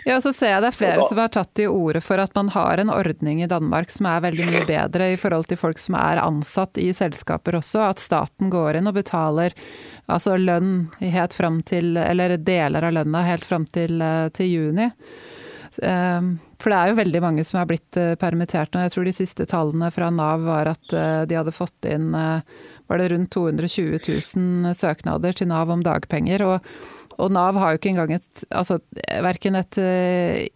[0.05, 2.53] Ja, så ser jeg det er flere som har tatt til orde for at man
[2.55, 5.97] har en ordning i Danmark som er veldig mye bedre i forhold til folk som
[5.99, 7.83] er ansatt i selskaper også.
[7.89, 9.57] At staten går inn og betaler
[10.07, 14.89] altså lønn helt fram til, eller deler av lønna helt fram til, eh, til juni.
[15.83, 18.87] Ehm, for det er jo veldig mange som er blitt eh, permittert nå.
[18.87, 22.15] Jeg tror de siste tallene fra Nav var at eh, de hadde fått inn
[22.88, 23.98] var det rundt 220
[24.37, 26.44] 000 søknader til Nav om dagpenger.
[26.46, 26.70] Og,
[27.18, 28.79] og Nav har jo ikke engang et altså
[29.18, 29.81] et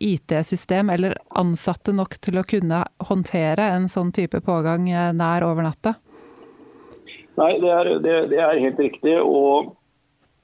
[0.01, 5.97] IT-system eller ansatte nok til å kunne håndtere en sånn type pågang nær over natta.
[7.41, 9.15] Nei, det er, det, det er helt riktig.
[9.21, 9.73] Og,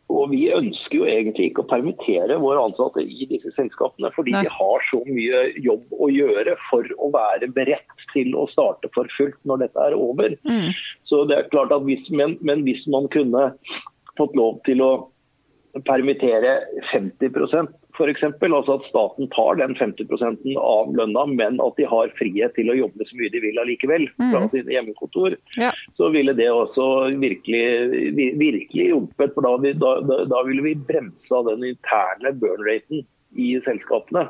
[0.08, 4.10] og, vi ønsker jo egentlig ikke å permittere våre ansatte i disse selskapene.
[4.16, 4.40] Fordi Nei.
[4.46, 9.10] de har så mye jobb å gjøre for å være beredt til å starte for
[9.18, 10.32] fullt når dette er over.
[10.48, 10.72] Mm.
[11.08, 13.50] Så det er klart at hvis, men, men hvis man kunne
[14.18, 14.92] fått lov til å
[15.86, 16.56] permittere
[16.90, 17.68] 50
[17.98, 18.24] f.eks.
[18.24, 22.78] Altså at staten tar den 50% av lønna, men at de har frihet til å
[22.78, 24.48] jobbe så mye de vil allikevel fra mm.
[24.54, 25.36] sine hjemmekontor.
[25.58, 25.72] Ja.
[25.98, 27.64] Så ville det også virkelig,
[28.40, 29.34] virkelig hjulpet.
[29.34, 33.04] For da, da, da ville vi bremsa den interne burn-raten
[33.38, 34.28] i selskapene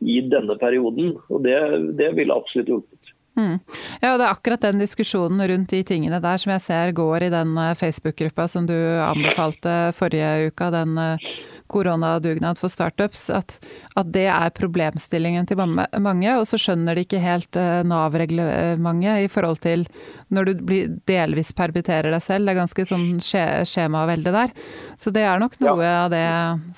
[0.00, 1.16] i denne perioden.
[1.28, 1.58] Og det,
[2.00, 3.14] det ville absolutt hjulpet.
[3.38, 3.56] Mm.
[4.02, 7.28] Ja, og det er akkurat den diskusjonen rundt de tingene der som jeg ser går
[7.28, 11.30] i den eh, Facebook-gruppa som du anbefalte forrige uka, den eh,
[11.70, 13.54] koronadugnad for startups, at,
[13.94, 16.34] at, det er problemstillingen til mange.
[16.36, 19.86] Og så skjønner de ikke helt eh, Nav-reglementet i forhold til
[20.30, 22.46] når du blir delvis permitterer deg selv.
[22.46, 24.54] Det er ganske sånn skjemavelde der.
[25.00, 25.96] Så det er nok noe ja.
[26.04, 26.26] av det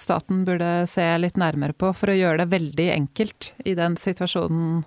[0.01, 4.83] staten burde se litt nærmere på, for å gjøre det veldig enkelt i den situasjonen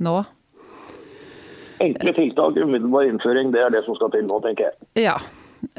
[0.00, 0.18] nå.
[1.80, 5.06] Enkle tiltak, umiddelbar innføring, det er det som skal til nå, tenker jeg.
[5.06, 5.16] Ja.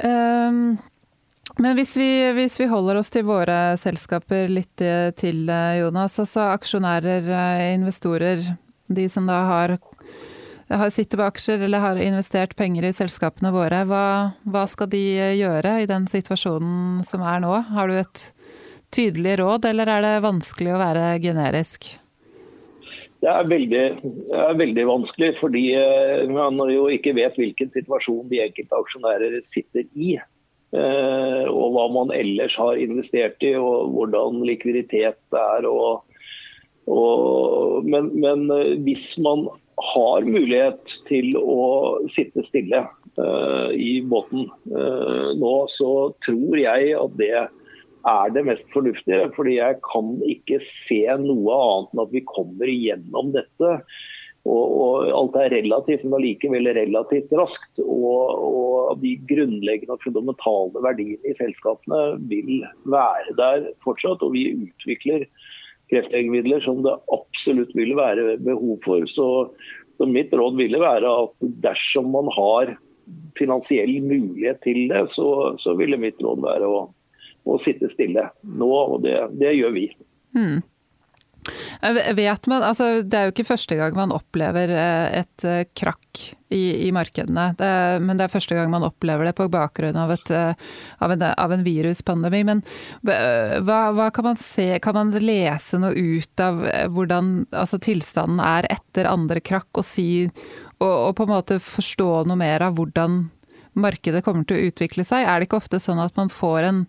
[0.02, 0.80] Um,
[1.60, 6.20] men hvis vi, hvis vi, holder oss til våre selskaper litt eh, til, eh, Jonas.
[6.22, 8.44] Altså aksjonærer, eh, investorer,
[8.88, 9.76] de som da har,
[10.72, 13.84] har sitter på aksjer eller har investert penger i selskapene våre.
[13.90, 14.06] Hva,
[14.48, 15.04] hva, skal de
[15.42, 17.52] gjøre i den situasjonen som er nå?
[17.76, 18.30] Har du et
[18.92, 21.94] tydelig råd, eller er det vanskelig å være generisk?
[23.22, 25.68] Det er, veldig, det er veldig, vanskelig, fordi
[26.34, 30.16] man jo ikke vet hvilken situasjon de enkelte aksjonærer sitter i.
[30.72, 35.68] Eh, og hva man ellers har investert i, og hvordan likviditet er.
[35.68, 36.06] Og,
[36.88, 39.50] og, men, men, eh, hvis man
[39.82, 41.64] har mulighet til å
[42.14, 42.84] sitte stille
[43.18, 49.32] uh, i båten uh, nå, så tror jeg at det er det mest fornuftige.
[49.34, 53.74] Fordi jeg kan ikke se noe annet enn at vi kommer igjennom dette
[54.42, 57.82] og, og, alt er relativt, men allikevel relativt raskt.
[57.84, 58.70] Og, og,
[59.02, 62.00] de grunnleggende og fundamentale verdiene i selskapene
[62.32, 64.24] vil være der fortsatt.
[64.26, 65.28] Og vi utvikler
[65.92, 69.06] kreftlegemidler som det absolutt vil være behov for.
[69.14, 69.28] Så,
[70.00, 72.76] så mitt råd ville være at dersom man har
[73.38, 75.30] finansiell mulighet til det, så,
[75.62, 76.84] så ville mitt råd være å,
[77.46, 78.72] å sitte stille nå.
[78.72, 79.88] Og det, det gjør vi.
[80.34, 80.62] Mm.
[82.16, 86.22] Vet man, altså Det er jo ikke første gang man opplever eh, et eh, krakk
[86.52, 87.72] i, i markedene, det,
[88.04, 90.52] men det er første gang man opplever det på bakgrunn av, et, eh,
[91.00, 92.42] av, en, av en, viruspandemi.
[92.50, 92.64] Men
[93.08, 96.60] hva, hva, kan man se, kan man lese noe ut av
[96.92, 100.10] hvordan altså tilstanden er etter andre krakk, og si
[100.82, 103.24] og, og på en måte forstå noe mer av hvordan
[103.80, 105.24] markedet kommer til å utvikle seg?
[105.24, 106.86] Er det ikke ofte sånn at man får en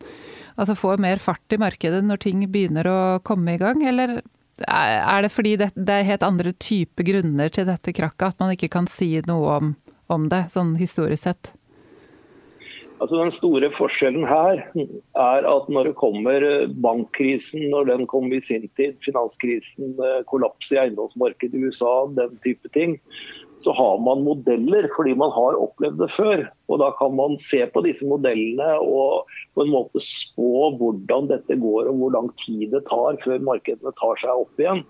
[0.57, 4.21] altså får mer fart i markedet når ting begynner å komme i gang, eller
[4.69, 8.55] er det fordi det, det er helt andre typer grunner til dette krakket, at man
[8.55, 9.75] ikke kan si noe om,
[10.13, 11.55] om det, sånn historisk sett?
[13.03, 14.61] Altså Den store forskjellen her
[15.19, 20.21] er at når det kommer eh, bankkrisen, når den kom i sin tid, finanskrisen, eh,
[20.31, 22.95] kollaps i eiendomsmarkedet i USA, den type ting,
[23.65, 26.45] så har man modeller fordi man har opplevd det før.
[26.69, 31.59] Og Da kan man se på disse modellene og på en måte spå hvordan dette
[31.61, 34.85] går og hvor lang tid det tar før markedene tar seg opp igjen.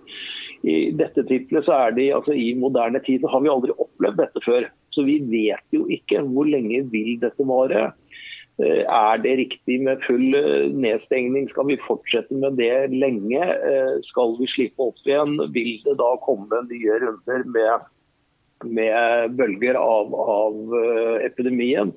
[0.63, 4.21] I dette tilfellet så er de, altså I moderne tid så har vi aldri opplevd
[4.23, 4.69] dette før.
[4.93, 7.91] Så vi vet jo ikke hvor lenge vil dette vare.
[8.61, 11.49] Eh, er det riktig med full eh, nedstengning?
[11.51, 13.41] Skal vi fortsette med det lenge?
[13.41, 15.39] Eh, skal vi slippe opp igjen?
[15.55, 17.89] Vil det da komme nye runder med
[18.69, 21.93] med bølger av, av eh, epidemien.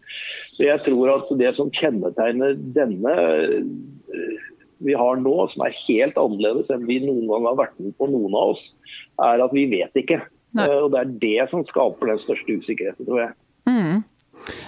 [0.57, 4.39] Så jeg tror at det som kjennetegner denne eh,
[4.85, 8.09] vi har nå, som er helt annerledes enn vi noen gang har vært med på
[8.11, 8.65] noen av oss,
[9.23, 10.19] er at vi vet ikke.
[10.55, 10.67] Nei.
[10.67, 13.37] Eh, og Det er det som skaper den største usikkerheten, tror jeg.
[13.69, 14.03] Mm.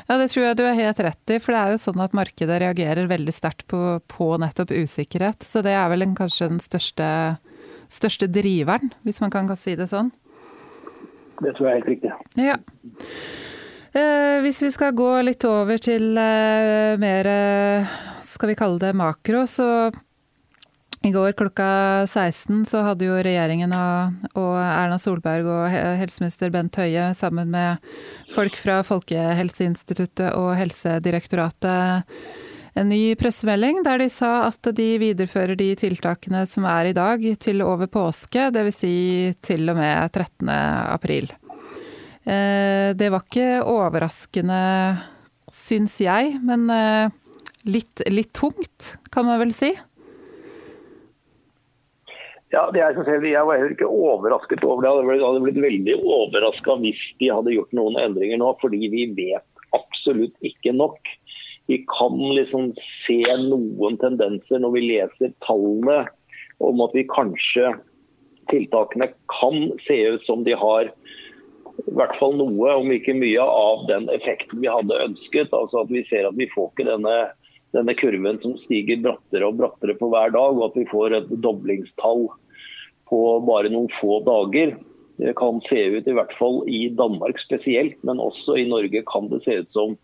[0.07, 1.41] Ja, Det tror jeg du er helt rett i.
[1.43, 5.43] For det er jo sånn at markedet reagerer veldig sterkt på, på nettopp usikkerhet.
[5.45, 7.09] Så det er vel en, kanskje den største
[7.91, 10.11] største driveren, hvis man kan si det sånn?
[11.43, 12.13] Det tror jeg er helt riktig.
[12.41, 12.57] Ja.
[13.97, 17.29] Eh, hvis vi skal gå litt over til eh, mer,
[18.25, 19.69] skal vi kalle det makro, så
[21.05, 21.67] i går klokka
[22.07, 25.69] 16 så hadde jo regjeringen og, og, Erna Solberg og
[26.01, 27.85] helseminister Bent Høie sammen med
[28.33, 32.09] folk fra Folkehelseinstituttet og Helsedirektoratet
[32.77, 37.23] en ny pressemelding der de sa at de viderefører de tiltakene som er i dag
[37.41, 38.79] til over påske, dvs.
[38.83, 38.95] Si
[39.45, 40.51] til og med 13.
[40.93, 41.31] april.
[42.27, 44.61] Eh, det var ikke overraskende,
[45.53, 47.13] syns jeg, men eh,
[47.65, 49.71] litt, litt tungt, kan man vel si?
[52.53, 54.91] Ja, det er Jeg var heller ikke overrasket over det.
[55.17, 59.43] Jeg hadde blitt veldig overraska hvis de hadde gjort noen endringer nå, fordi vi vet
[59.75, 61.09] absolutt ikke nok
[61.67, 62.71] vi kan liksom
[63.05, 66.05] se noen tendenser når vi leser tallene
[66.63, 67.73] om at vi kanskje
[68.51, 70.89] tiltakene kan se ut som de har
[71.85, 75.53] i hvert fall noe, om ikke mye, av den effekten vi hadde ønsket.
[75.53, 77.17] Altså at Vi ser at vi får ikke denne,
[77.77, 81.29] denne kurven som stiger brattere og brattere på hver dag, og at vi får et
[81.43, 82.25] doblingstall
[83.11, 84.73] på bare noen få dager.
[85.21, 89.29] Det kan se ut, i hvert fall i Danmark spesielt, men også i Norge kan
[89.29, 89.97] det se ut som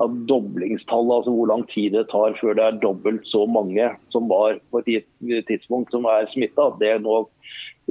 [0.00, 4.28] at doblingstallet, altså hvor lang tid det tar før det er dobbelt så mange som
[4.30, 5.04] var på et
[5.48, 7.26] tidspunkt som er smitta, det er nå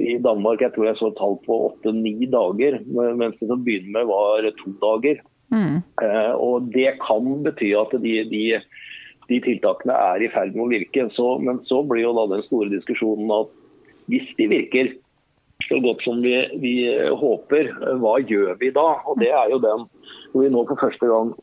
[0.02, 3.92] i Danmark jeg tror jeg så tall på åtte-ni dager, mens det til å begynne
[3.94, 5.20] med var to dager.
[5.52, 5.82] Mm.
[6.02, 8.44] Eh, og Det kan bety at de, de,
[9.28, 11.06] de, tiltakene er i ferd med å virke.
[11.12, 13.52] Så, men så blir jo da den store diskusjonen at
[14.10, 14.94] hvis de virker
[15.68, 16.74] så godt som vi, vi
[17.20, 18.88] håper, hva gjør vi da?
[19.06, 19.86] Og Det er jo den
[20.32, 21.34] hvor vi nå for første gang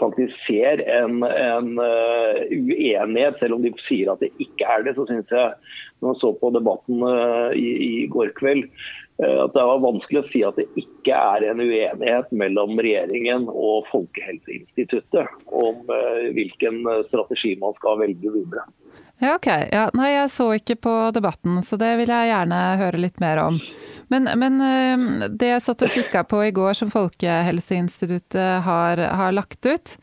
[0.00, 4.96] faktisk ser en, en uh, uenighet, selv om de sier at det ikke er det,
[4.96, 5.54] så syns jeg
[6.02, 8.66] når man så på debatten uh, i, i, går kveld,
[9.22, 13.48] uh, at det var vanskelig å si at det ikke er en uenighet mellom regjeringen
[13.50, 15.84] og Folkehelseinstituttet om
[16.34, 18.66] hvilken strategi man skal velge videre.
[19.22, 19.46] Ja, ok.
[19.70, 23.40] Ja, nei, jeg så ikke på debatten, så det vil jeg gjerne høre litt mer
[23.44, 23.60] om.
[24.08, 29.34] Men, men eh, det jeg satt og kikka på i går som Folkehelseinstituttet har, har,
[29.36, 29.96] lagt ut,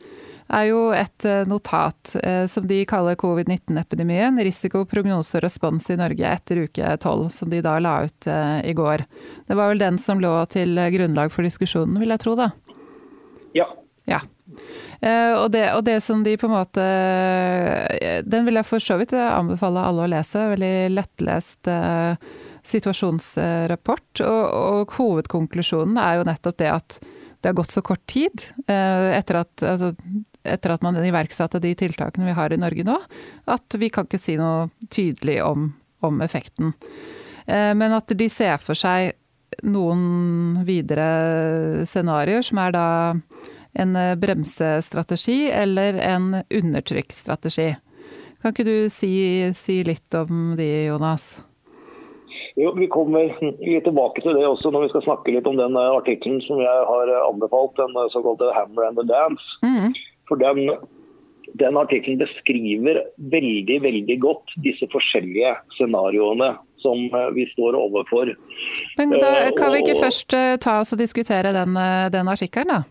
[0.52, 4.40] er jo et eh, notat eh, som de kaller covid-19-epidemien.
[4.42, 8.30] Risiko, prognose og respons i Norge etter uke tolv, som de da la ut
[8.64, 9.06] i går.
[9.48, 12.52] Det var vel den som lå til grunnlag for diskusjonen, vil jeg tro da?
[13.56, 13.68] Ja.
[14.08, 14.22] ja.
[15.02, 16.82] Og det, og det, som de på en måte
[18.22, 20.44] Den vil jeg for så vidt anbefale alle å lese.
[20.52, 21.70] Veldig lettlest
[22.66, 24.22] situasjonsrapport.
[24.24, 26.98] Og, og, hovedkonklusjonen er jo nettopp det at
[27.42, 29.90] det har gått så kort tid eh, etter at, altså,
[30.46, 32.94] etter at man iverksatte de tiltakene vi har i Norge nå,
[33.50, 35.72] at vi kan ikke si noe tydelig om,
[36.06, 36.70] om effekten.
[37.46, 39.16] Eh, men at de ser for seg
[39.66, 42.86] noen videre scenarioer, som er da
[43.82, 47.72] en bremsestrategi eller en undertrykkstrategi.
[48.42, 49.14] Kan ikke du si,
[49.54, 51.34] si litt om de, Jonas?
[52.54, 55.76] Jo, Vi kommer litt tilbake til det også når vi skal snakke litt om den
[55.78, 59.48] eh, artikkelen som jeg har eh, anbefalt, den eh, såkalte 'Hammer and the Dance'.
[59.64, 59.94] Mm.
[60.28, 60.70] For den,
[61.60, 66.98] den artikkelen beskriver veldig veldig godt disse forskjellige scenarioene som
[67.34, 68.34] vi står overfor.
[68.98, 71.78] Men da Kan vi ikke først ta oss og diskutere den,
[72.10, 72.82] den artikkelen, da?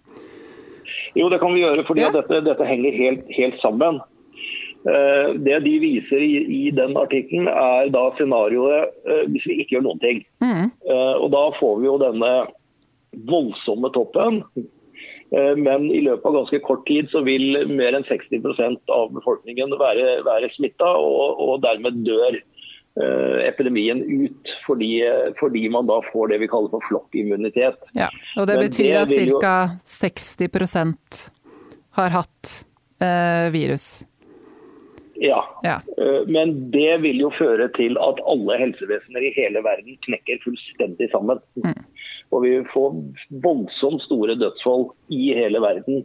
[1.15, 2.11] Jo, det kan vi gjøre, fordi ja.
[2.15, 3.99] dette, dette, henger helt, helt sammen.
[4.81, 9.77] Eh, det de viser i, i den artikkelen, er da scenarioet eh, hvis vi ikke
[9.77, 10.21] gjør noen ting.
[10.41, 10.71] Mm.
[10.89, 12.31] Eh, og Da får vi jo denne
[13.29, 14.45] voldsomme toppen.
[15.31, 20.17] Men i løpet av ganske kort tid så vil mer enn 60% av befolkningen være,
[20.27, 22.35] være smitta, og, og, dermed dør
[23.47, 24.51] epidemien ut.
[24.65, 24.89] Fordi,
[25.39, 27.79] fordi, man da får det vi kaller for flokkimmunitet.
[27.95, 29.55] Ja, og det betyr det at ca.
[29.87, 31.23] 60%
[31.95, 32.55] har hatt
[32.99, 34.01] eh, virus?
[35.23, 35.59] Ja.
[35.63, 35.81] ja.
[35.97, 41.11] Eh, men det vil jo føre til at alle helsevesener i hele verden knekker fullstendig
[41.11, 41.37] sammen.
[41.61, 41.75] Mm.
[42.33, 42.95] Og vi får
[43.43, 46.01] voldsomt store dødsfall i hele verden.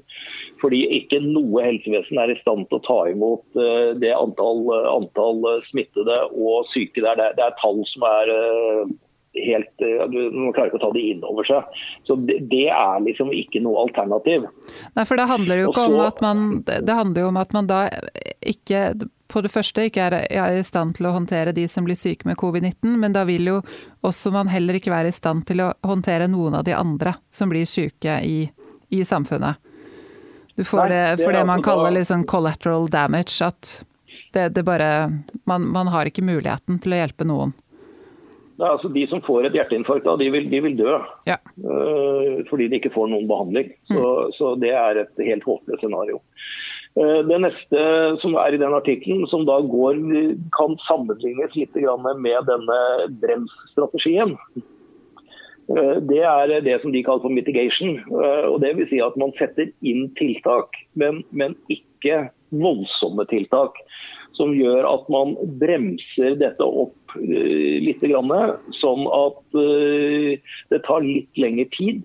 [0.61, 5.41] Fordi ikke noe helsevesen er i stand til å ta imot eh, det antall, antall
[5.71, 7.33] smittede og syke der.
[7.39, 8.97] Det er tall som er eh,
[9.44, 9.84] helt
[10.32, 11.82] Man klarer ikke å ta det inn over seg.
[12.09, 14.47] Så det, det, er liksom ikke noe alternativ.
[14.97, 17.68] Nei, for det handler jo så, om at man Det handler jo om at man
[17.70, 17.82] da
[18.47, 18.89] ikke
[19.26, 20.16] på det første ikke er,
[20.55, 23.57] i stand til å håndtere de som blir syke med covid-19, men da vil jo
[24.07, 27.51] også man heller ikke være i stand til å håndtere noen av de andre som
[27.51, 28.45] blir syke i,
[28.95, 29.59] i samfunnet.
[30.57, 33.74] Du får Nei, det, for det, det man kaller liksom collateral damage, at
[34.32, 35.11] det, det bare
[35.45, 37.53] man, man har ikke muligheten til å hjelpe noen.
[38.57, 40.95] Altså, de som får et hjerteinfarkt, de vil, de vil dø.
[41.29, 41.37] Ja.
[41.61, 43.73] Uh, fordi de ikke får noen behandling.
[43.91, 44.37] Så, mm.
[44.39, 46.23] så det er et helt håpløst scenario.
[46.97, 47.83] Uh, det neste
[48.23, 50.01] som er i den artikkelen, som da går,
[50.57, 52.81] kan sammenlignes litt med denne
[53.21, 54.33] bremsstrategien,
[55.69, 58.01] uh, det er det som de kaller for mitigation.
[58.09, 63.77] og det vil si at Man setter inn tiltak, men, men ikke voldsomme tiltak
[64.37, 68.05] som gjør at man bremser dette opp uh, litt,
[68.80, 72.05] sånn at uh, det tar litt lengre tid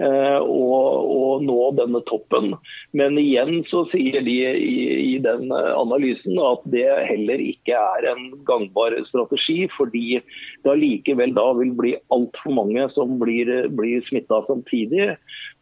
[0.00, 2.54] uh, å, å, nå denne toppen.
[2.96, 4.74] Men igjen så sier de i,
[5.14, 10.20] i, den analysen at det heller ikke er en gangbar strategi, fordi
[10.64, 15.14] det allikevel da vil bli altfor mange som blir, blir smitta samtidig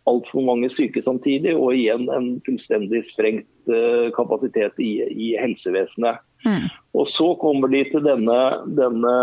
[0.09, 6.23] altfor mange syke samtidig, og igjen en fullstendig sprengt uh, kapasitet i, i helsevesenet.
[6.47, 6.69] Mm.
[6.97, 8.39] Og Så kommer de til denne,
[8.79, 9.15] denne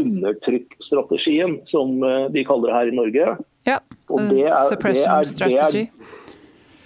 [0.00, 3.26] undertrykkstrategien, som de kaller det her i Norge.
[4.10, 5.84] Og er, suppression er, strategy.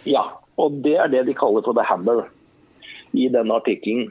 [0.09, 0.25] ja,
[0.61, 2.27] og det er det de kaller for the hammer
[3.15, 4.11] i denne artikkelen.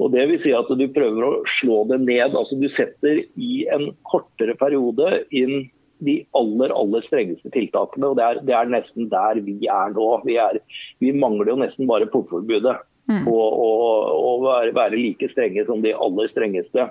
[0.00, 2.34] Og det vil si at Du prøver å slå det ned.
[2.34, 5.70] altså Du setter i en kortere periode inn
[6.02, 8.10] de aller aller strengeste tiltakene.
[8.10, 10.08] og Det er, det er nesten der vi er nå.
[10.26, 10.58] Vi, er,
[10.98, 13.22] vi mangler jo nesten bare portforbudet mm.
[13.26, 16.88] på å, være, være, like strenge som de aller strengeste.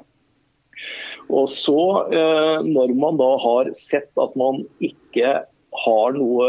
[1.32, 5.41] Og så, eh, Når man da har sett at man ikke
[5.72, 6.47] har noe,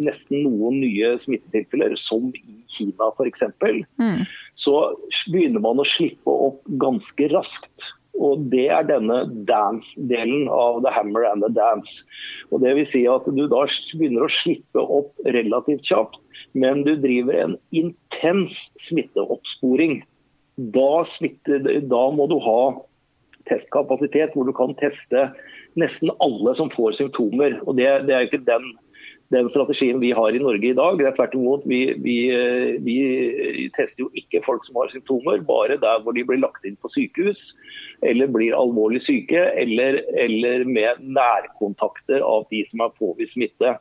[0.00, 3.44] nesten noen nye smittetilfeller, som i Kina f.eks.,
[4.00, 4.22] mm.
[4.60, 4.78] så
[5.32, 7.92] begynner man å slippe opp ganske raskt.
[8.14, 11.90] Og Det er denne dance-delen av The Hammer and the Dance.
[12.54, 13.64] Og det vil si at Du da
[13.98, 16.20] begynner å slippe opp relativt kjapt,
[16.54, 18.54] men du driver en intens
[18.88, 20.04] smitteoppsporing.
[20.54, 22.60] Da, smitter, da må du ha
[23.50, 25.28] testkapasitet hvor du kan teste
[25.80, 27.58] nesten alle som får symptomer.
[27.64, 28.72] Og Det, det er ikke den
[29.32, 30.98] den strategien vi har i Norge i dag.
[30.98, 32.16] Det er tvert imot, vi, vi,
[32.84, 32.96] vi,
[33.76, 36.92] tester jo ikke folk som har symptomer, bare der hvor de blir lagt inn på
[36.94, 37.40] sykehus
[38.04, 43.76] eller blir alvorlig syke, eller, eller med nærkontakter av de som er påvist smitte.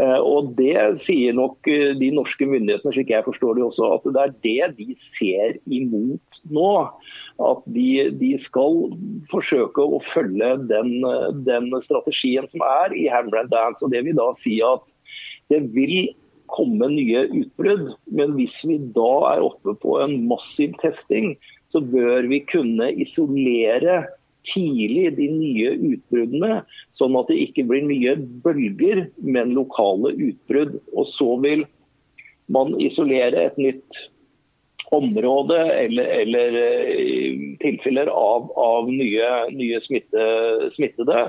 [0.00, 0.74] Eh, og Det
[1.06, 4.70] sier nok eh, de norske myndighetene, slik jeg forstår det også, at det er det
[4.80, 6.72] de ser imot nå.
[7.42, 8.92] At de, de skal
[9.32, 10.92] forsøke å følge den,
[11.46, 13.82] den, strategien som er i Hammer Dance.
[13.82, 14.84] Og Det vil da si at
[15.50, 16.12] det vil
[16.54, 21.34] komme nye utbrudd, men hvis vi da er oppe på en massiv testing,
[21.74, 24.04] så bør vi kunne isolere
[24.52, 26.60] tidlig de nye utbruddene,
[27.00, 28.14] sånn at det ikke blir nye
[28.44, 30.76] bølger, men lokale utbrudd.
[30.94, 31.64] Og så vil
[32.52, 34.04] man isolere et nytt
[34.90, 40.24] område eller, eller eh, tilfeller av, av nye, nye smitte,
[40.76, 41.28] smittede.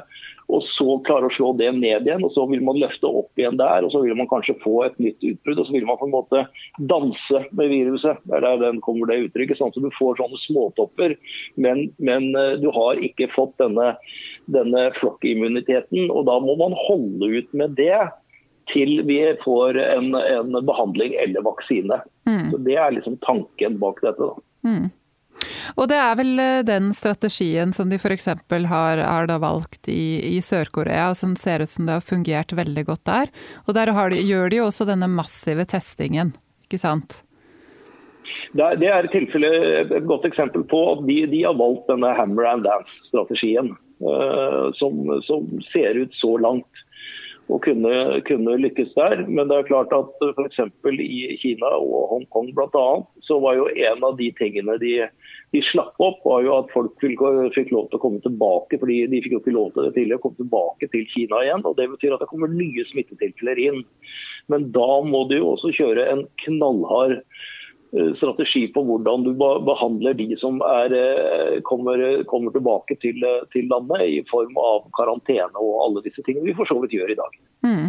[0.53, 3.57] Og så klare å slå det ned igjen, og så vil man løfte opp igjen
[3.57, 3.85] der.
[3.85, 6.13] Og så vil man kanskje få et nytt utbrudd, og så vil man på en
[6.13, 6.43] måte
[6.91, 8.21] danse med viruset.
[8.29, 9.57] Det er der den kommer det uttrykket.
[9.57, 11.15] Sånn at du får sånne småtopper,
[11.57, 13.95] men, men eh, du har ikke fått denne,
[14.53, 16.11] denne flokkimmuniteten.
[16.13, 18.05] Og da må man holde ut med det
[18.73, 22.01] til vi får en, en behandling eller vaksine.
[22.27, 22.51] Mm.
[22.51, 24.29] Så Det er liksom tanken bak dette.
[24.65, 24.87] Mm.
[25.75, 28.29] Og det er vel eh, den strategien som de f.eks.
[28.71, 33.05] Har, har valgt i, i Sør-Korea, som ser ut som det har fungert veldig godt
[33.09, 33.31] der.
[33.65, 36.33] Og der de, gjør de jo også denne massive testingen,
[36.67, 37.21] ikke sant?
[38.55, 43.75] Det er et godt eksempel på at de, de har valgt denne hammer and dance-strategien.
[44.03, 46.81] Uh, som, som, ser ut så langt
[47.51, 47.93] å kunne,
[48.25, 49.23] kunne, lykkes der.
[49.27, 50.59] Men det er klart at f.eks.
[50.91, 52.85] i Kina og Hongkong bl.a.
[53.25, 54.93] så var jo en av de tingene de,
[55.53, 57.21] de slapp opp, var jo at folk fikk,
[57.57, 58.79] fikk, lov til å komme tilbake.
[58.81, 61.65] fordi De fikk jo ikke lov til det tidligere, komme tilbake til Kina igjen.
[61.65, 63.83] og Det betyr at det kommer nye smittetilfeller inn.
[64.51, 67.33] Men da må du jo også kjøre en knallhard Eh,
[68.17, 73.21] strategi på hvordan du behandler de som er, eh, kommer, kommer, tilbake til,
[73.53, 77.13] til, landet i form av karantene og alle disse tingene vi for så vidt gjør
[77.13, 77.37] i dag.
[77.67, 77.85] Mm.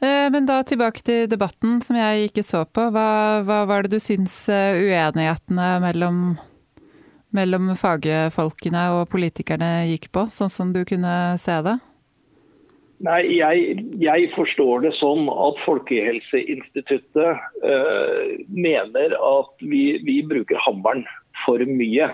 [0.00, 2.88] Eh, men da tilbake til debatten som jeg ikke så på.
[2.94, 3.08] Hva,
[3.46, 6.20] hva var det du syns uenighetene mellom,
[7.34, 11.78] mellom fagfolkene og politikerne gikk på, sånn som du kunne se det?
[13.02, 21.02] Nei, jeg, jeg, forstår det sånn at Folkehelseinstituttet uh, mener at vi, vi, bruker hammeren
[21.42, 22.12] for mye.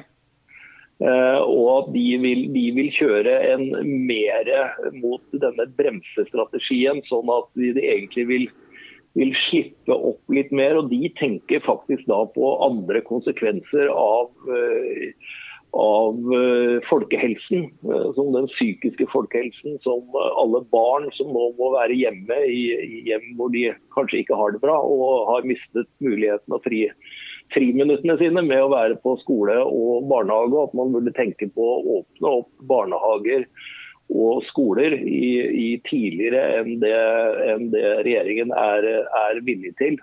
[1.00, 3.68] Uh, og at de vil, de vil, kjøre en
[4.08, 4.50] mer
[4.96, 8.48] mot denne bremsestrategien, sånn at de, egentlig vil,
[9.20, 10.80] vil, slippe opp litt mer.
[10.80, 15.30] Og de tenker faktisk da på andre konsekvenser av uh,
[15.76, 21.70] av uh, folkehelsen, uh, som den psykiske folkehelsen, som uh, alle barn som nå må
[21.76, 22.62] være hjemme i,
[23.06, 26.86] hjem hvor de kanskje ikke har det bra og har mistet muligheten av fri,
[27.54, 31.68] friminuttene sine med å være på skole og barnehage, og at man burde tenke på
[31.76, 33.46] å åpne opp barnehager
[34.10, 36.94] og skoler i, i tidligere enn det,
[37.46, 40.00] enn det regjeringen er, er villig til.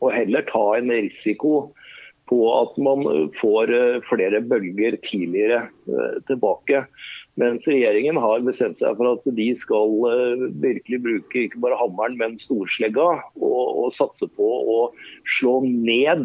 [0.00, 1.74] Og heller ta en risiko
[2.30, 3.04] på at man
[3.40, 6.78] får eh, flere bølger tidligere eh, tilbake.
[7.36, 12.14] Mens regjeringen har bestemt seg for at de skal eh, virkelig bruke ikke bare hammeren,
[12.20, 13.08] men storslegga.
[13.38, 14.78] Og, og satse på å
[15.38, 16.22] slå ned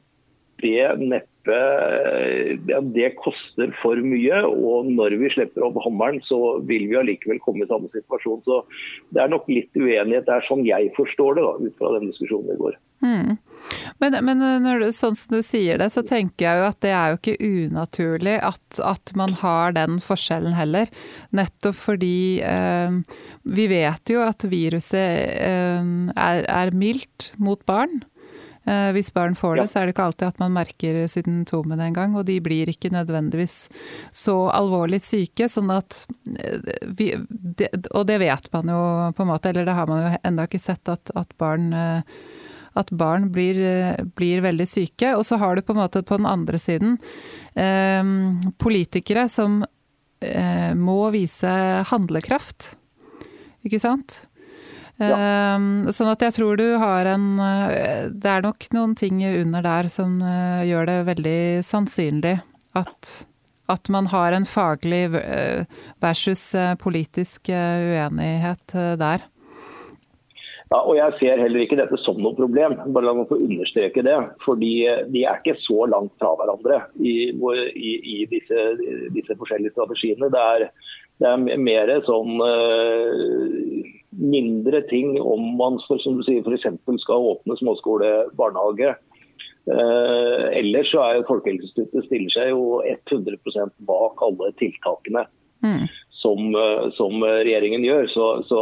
[0.60, 0.84] det
[1.42, 4.44] neppe ja, det koster for mye.
[4.46, 8.42] Og når vi slipper opp hammeren, så vil vi allikevel komme i samme situasjon.
[8.46, 8.64] Så
[9.12, 12.10] det er nok litt uenighet Det er sånn jeg forstår det, da, ut fra den
[12.12, 12.78] diskusjonen i går.
[13.02, 13.38] Mm.
[14.02, 17.12] Men, men når, sånn som du sier det, så tenker jeg jo at det er
[17.12, 20.92] jo ikke unaturlig at, at man har den forskjellen heller.
[21.34, 23.02] Nettopp fordi eh,
[23.42, 28.04] vi vet jo at viruset eh, er, er mildt mot barn.
[28.66, 29.70] Eh, hvis barn får det, ja.
[29.72, 32.14] så er det ikke alltid at man merker symptomene engang.
[32.20, 33.64] Og de blir ikke nødvendigvis
[34.14, 36.04] så alvorlig syke, sånn at
[36.38, 38.84] eh, vi, det, Og det vet man jo
[39.18, 42.22] på en måte, eller det har man jo ennå ikke sett at, at barn eh,
[42.80, 43.58] at barn blir,
[44.16, 45.10] blir, veldig syke.
[45.18, 46.94] Og så har du på en måte på den andre siden
[47.60, 48.00] eh,
[48.64, 49.60] politikere som
[50.24, 51.52] eh, må vise
[51.92, 52.78] handlekraft.
[53.68, 54.22] Ikke sant?
[55.02, 55.18] Ja.
[55.18, 59.66] Ehm, sånn at jeg tror du har en eh, Det er nok noen ting under
[59.66, 62.38] der som eh, gjør det veldig sannsynlig
[62.78, 63.12] at,
[63.72, 65.66] at man har en faglig eh,
[66.04, 66.52] versus
[66.84, 69.26] politisk uenighet der.
[70.72, 74.06] Ja, og Jeg ser heller ikke dette som noe problem, bare la meg få understreke
[74.08, 74.16] det.
[74.46, 78.68] fordi De er ikke så langt fra hverandre i, i, i disse,
[79.12, 80.32] disse, forskjellige strategiene.
[80.32, 80.70] Det er,
[81.22, 83.92] det er mer sånn uh,
[84.22, 86.68] mindre ting om man som du sier, f.eks.
[87.04, 88.96] skal åpne småskole, barnehage.
[89.70, 95.22] Eh, ellers så er Folkehelseinstituttet stiller seg jo 100% bak alle tiltakene
[95.62, 95.84] mm.
[96.18, 98.10] som, eh, som, regjeringen gjør.
[98.10, 98.62] Så, så,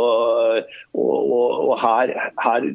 [0.91, 2.67] og, og, og her, her,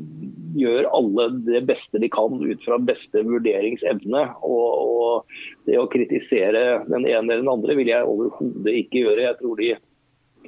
[0.55, 4.27] gjør alle det beste de kan ut fra beste vurderingsevne.
[4.47, 9.27] Og, og det å kritisere den ene eller den andre vil jeg overhodet ikke gjøre.
[9.29, 9.75] Jeg tror de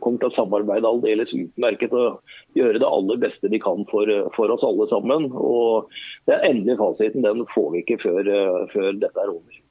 [0.03, 4.53] kommer til å samarbeide aldeles utmerket og gjøre det aller beste de kan for, for
[4.53, 5.31] oss alle sammen.
[5.33, 5.93] Og
[6.29, 8.35] Den endelige fasiten den får vi ikke før,
[8.73, 9.63] før dette er over.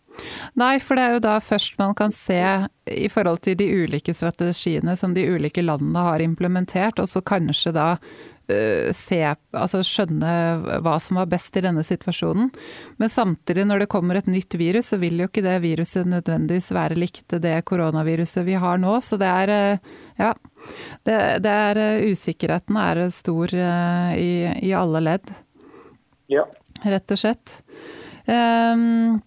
[0.55, 2.39] Nei, for det er jo da først man kan se
[2.87, 7.73] i forhold til de ulike strategiene som de ulike landene har implementert, og så kanskje
[7.75, 7.89] da
[8.95, 9.19] se,
[9.57, 10.31] altså skjønne
[10.85, 12.51] hva som var best i denne situasjonen.
[13.01, 16.71] Men samtidig, når det kommer et nytt virus, så vil jo ikke det viruset nødvendigvis
[16.75, 18.97] være likt det koronaviruset vi har nå.
[19.01, 20.31] Så det er uh, ja.
[21.05, 24.31] Det, det er uh, Usikkerheten er stor i,
[24.61, 25.33] i alle ledd.
[26.31, 26.45] Ja.
[26.85, 27.59] Rett og slett.
[28.25, 29.21] Um,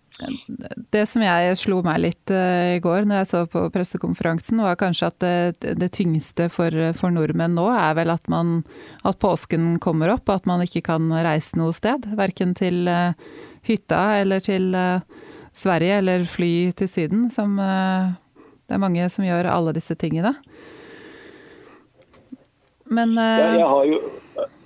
[0.93, 4.79] det som jeg slo meg litt uh, i går når jeg så på pressekonferansen, var
[4.81, 8.63] kanskje at det, det tyngste for, for, nordmenn nå er vel at, man,
[9.07, 12.09] at påsken kommer opp, og at man ikke kan reise noe sted.
[12.19, 13.15] Verken til uh,
[13.69, 15.05] hytta eller til uh,
[15.55, 17.29] Sverige eller fly til Syden.
[17.35, 20.35] Som Det er mange som gjør alle disse tingene.
[22.89, 23.99] Men jeg, jeg, har jo,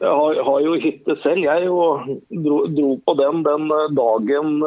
[0.03, 2.11] jeg har, har jo hytte selv, jeg, og
[2.45, 4.61] dro, dro på den den dagen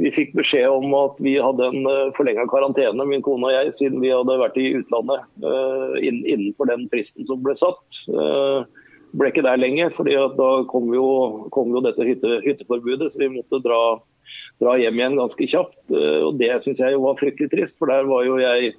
[0.00, 3.72] vi fikk beskjed om at vi hadde en eh, forlenga karantene, min kone og jeg,
[3.80, 7.82] siden vi hadde vært i utlandet uh, innenfor den fristen som ble satt.
[8.08, 8.64] Uh,
[9.18, 11.08] ble ikke der lenge, for da kom jo,
[11.52, 13.80] kom jo dette hytte, hytteforbudet, så vi måtte dra,
[14.62, 15.80] dra, hjem igjen ganske kjapt.
[15.90, 18.70] og Det syns jeg var fryktelig trist, for der var jo jeg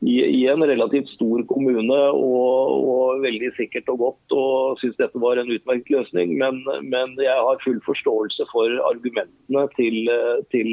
[0.00, 5.20] i, i, en relativt stor kommune og, og, veldig sikkert og godt og syns dette
[5.20, 6.32] var en utmerket løsning.
[6.40, 10.08] Men, men, jeg har full forståelse for argumentene til,
[10.54, 10.70] til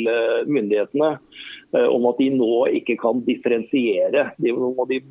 [0.47, 4.29] myndighetene eh, om at de nå ikke kan differensiere.
[4.39, 4.55] De,
[4.93, 5.01] de,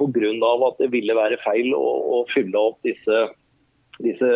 [0.00, 0.34] Pga.
[0.72, 1.86] at det ville være feil å,
[2.18, 3.22] å fylle opp disse
[4.02, 4.28] disse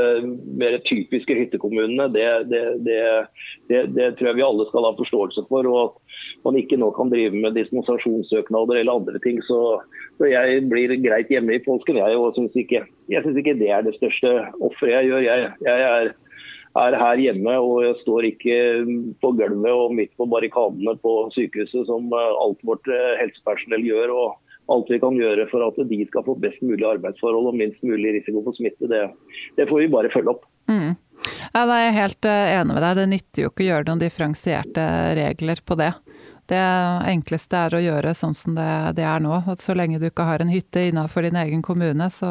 [0.59, 5.67] mer typiske hyttekommunene, det, det, det, det, tror jeg vi alle skal ha forståelse for.
[5.67, 9.41] og at man ikke nå kan drive med dispensasjonssøknader eller andre ting.
[9.49, 9.59] Så,
[10.19, 11.99] så jeg blir greit hjemme i påsken.
[11.99, 15.27] Jeg syns ikke, ikke, det er det største offeret jeg gjør.
[15.27, 16.13] Jeg, jeg er,
[16.79, 18.59] er, her hjemme og jeg står ikke
[19.23, 22.87] på gulvet og midt på barrikadene på sykehuset som alt vårt
[23.21, 24.15] helsepersonell gjør.
[24.15, 24.37] og
[24.69, 28.19] alt vi kan gjøre for at de skal få best mulig arbeidsforhold og minst mulig
[28.19, 29.05] risiko for smitte, det,
[29.57, 30.45] det får vi bare følge opp.
[30.69, 30.93] Mm.
[31.55, 32.99] Ja, er jeg helt eh, enig med deg.
[32.99, 34.85] Det nytter jo ikke å gjøre noen differensierte
[35.19, 35.93] regler på det.
[36.49, 36.61] Det
[37.11, 39.35] enkleste er å gjøre sånn som det, det er nå.
[39.53, 42.31] At så lenge du ikke har en hytte innenfor din egen kommune, så,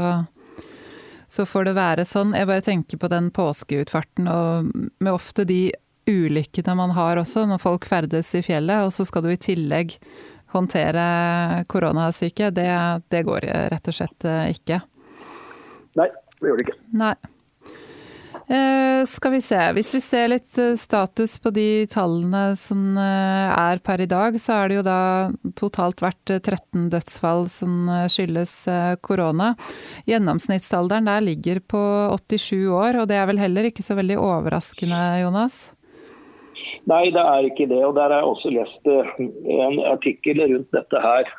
[1.29, 2.33] så får det være sånn.
[2.37, 5.67] Jeg bare tenker på den påskeutfarten og med ofte de
[6.07, 9.97] ulykkene man har også når folk ferdes i fjellet, og så skal du i tillegg
[10.53, 12.51] håndtere koronasyke.
[12.55, 12.69] Det,
[13.11, 14.81] det går rett og slett ikke.
[15.97, 16.79] Nei, det gjør det ikke.
[16.97, 17.15] Nei.
[18.47, 19.59] Eh, skal vi se.
[19.75, 24.37] Hvis vi ser litt eh, status på de tallene som eh, er per i dag,
[24.39, 24.99] så er det jo da
[25.59, 28.53] totalt vært 13 dødsfall som skyldes
[29.03, 29.51] korona.
[30.07, 31.81] Gjennomsnittsalderen der ligger på
[32.15, 35.65] 87 år, og det er vel heller ikke så veldig overraskende, Jonas?
[36.89, 37.79] Nei, det er ikke det.
[37.85, 41.31] og Der har jeg også lest en artikkel rundt dette her.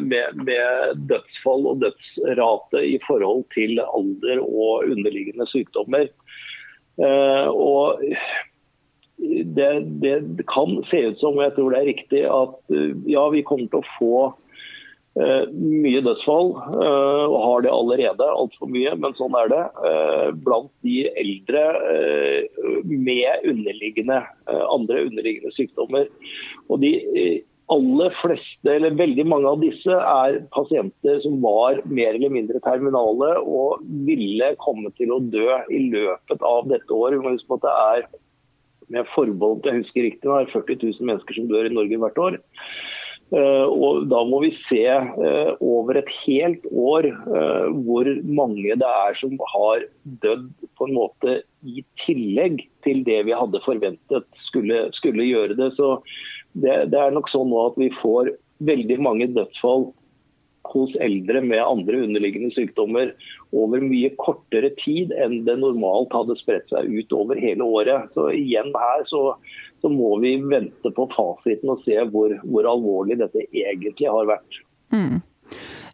[0.00, 6.08] Med, med dødsfall og dødsrate i forhold til alder og underliggende sykdommer.
[7.02, 8.02] Eh, og
[9.56, 9.70] det,
[10.02, 13.44] det, kan se ut som, og jeg tror det er riktig, at eh, ja, vi
[13.46, 14.16] kommer til å få
[15.14, 16.52] mye dødsfall.
[16.74, 19.62] Uh, og har det allerede, altfor mye, men sånn er det.
[19.78, 21.64] Uh, blant de eldre
[22.84, 26.08] med underliggende, andre underliggende sykdommer.
[26.68, 26.94] Og de
[27.72, 33.30] aller fleste, eller veldig mange av disse er pasienter som var mer eller mindre terminale
[33.40, 37.16] og ville komme til å dø i løpet av dette året.
[37.16, 38.04] Vi må huske på at det er
[38.92, 42.20] med forbehold jeg husker riktig, det er 40 000 mennesker som dør i Norge hvert
[42.20, 42.36] år.
[43.32, 48.90] Eh, og Da må vi se eh, over et helt år eh, hvor mange det
[48.90, 49.86] er som har
[50.24, 55.72] dødd på en måte i tillegg til det vi hadde forventet skulle, skulle gjøre det.
[55.78, 55.96] Så
[56.52, 59.88] det, det, er nok sånn nå at vi får veldig mange dødsfall
[60.70, 63.10] hos eldre med andre underliggende sykdommer
[63.56, 68.08] over mye kortere tid enn det normalt hadde spredt seg ut over hele året.
[68.16, 69.34] Så igjen her så,
[69.84, 74.60] så må vi vente på fasiten og se hvor, hvor alvorlig dette egentlig har vært.
[74.94, 75.18] Mm.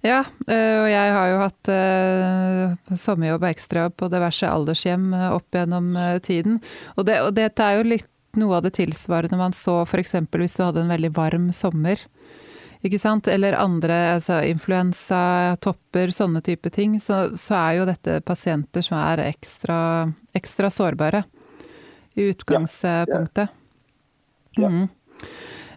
[0.06, 5.58] Ja, eh, og jeg har jo hatt sommerjobb sommerjobb ekstra på diverse aldershjem eh, opp
[5.58, 5.90] gjennom
[6.22, 6.60] tiden.
[6.94, 8.06] Og, det, og dette er jo litt
[8.38, 10.14] noe av det tilsvarende man så f.eks.
[10.30, 11.98] hvis du hadde en veldig varm sommer.
[12.86, 13.26] Ikke sant?
[13.28, 16.96] Eller andre, altså influensa, topper, sånne type ting.
[17.02, 19.80] Så, så, er jo dette pasienter som er ekstra,
[20.38, 21.24] ekstra sårbare
[22.14, 23.42] i utgangspunktet.
[23.44, 23.50] Ja.
[23.50, 23.59] Ja.
[24.58, 24.88] Mm.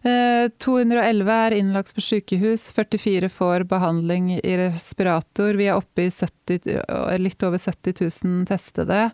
[0.03, 5.53] 211 eh, er innlagt på sykehus, 44 får behandling i respirator.
[5.59, 6.81] Vi er oppe i 70,
[7.23, 9.05] litt over 70 000 testede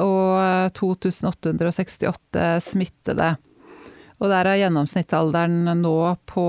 [0.00, 3.34] og 2868 smittede.
[4.22, 5.98] Og der er gjennomsnittsalderen nå
[6.30, 6.46] på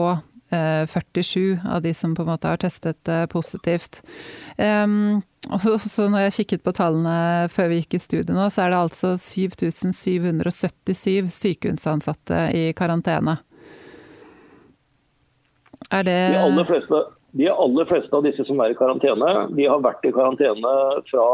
[0.91, 3.93] 47 eh, av de som på en måte har testet det positivt.
[4.57, 8.59] Um, og så når jeg kikket på tallene før vi gikk i studio nå, så
[8.65, 13.35] er det altså 7777 sykehusansatte i karantene.
[15.93, 16.97] Er det De aller fleste
[17.35, 20.73] de aller fleste av disse som er i karantene, de har vært i karantene
[21.09, 21.25] fra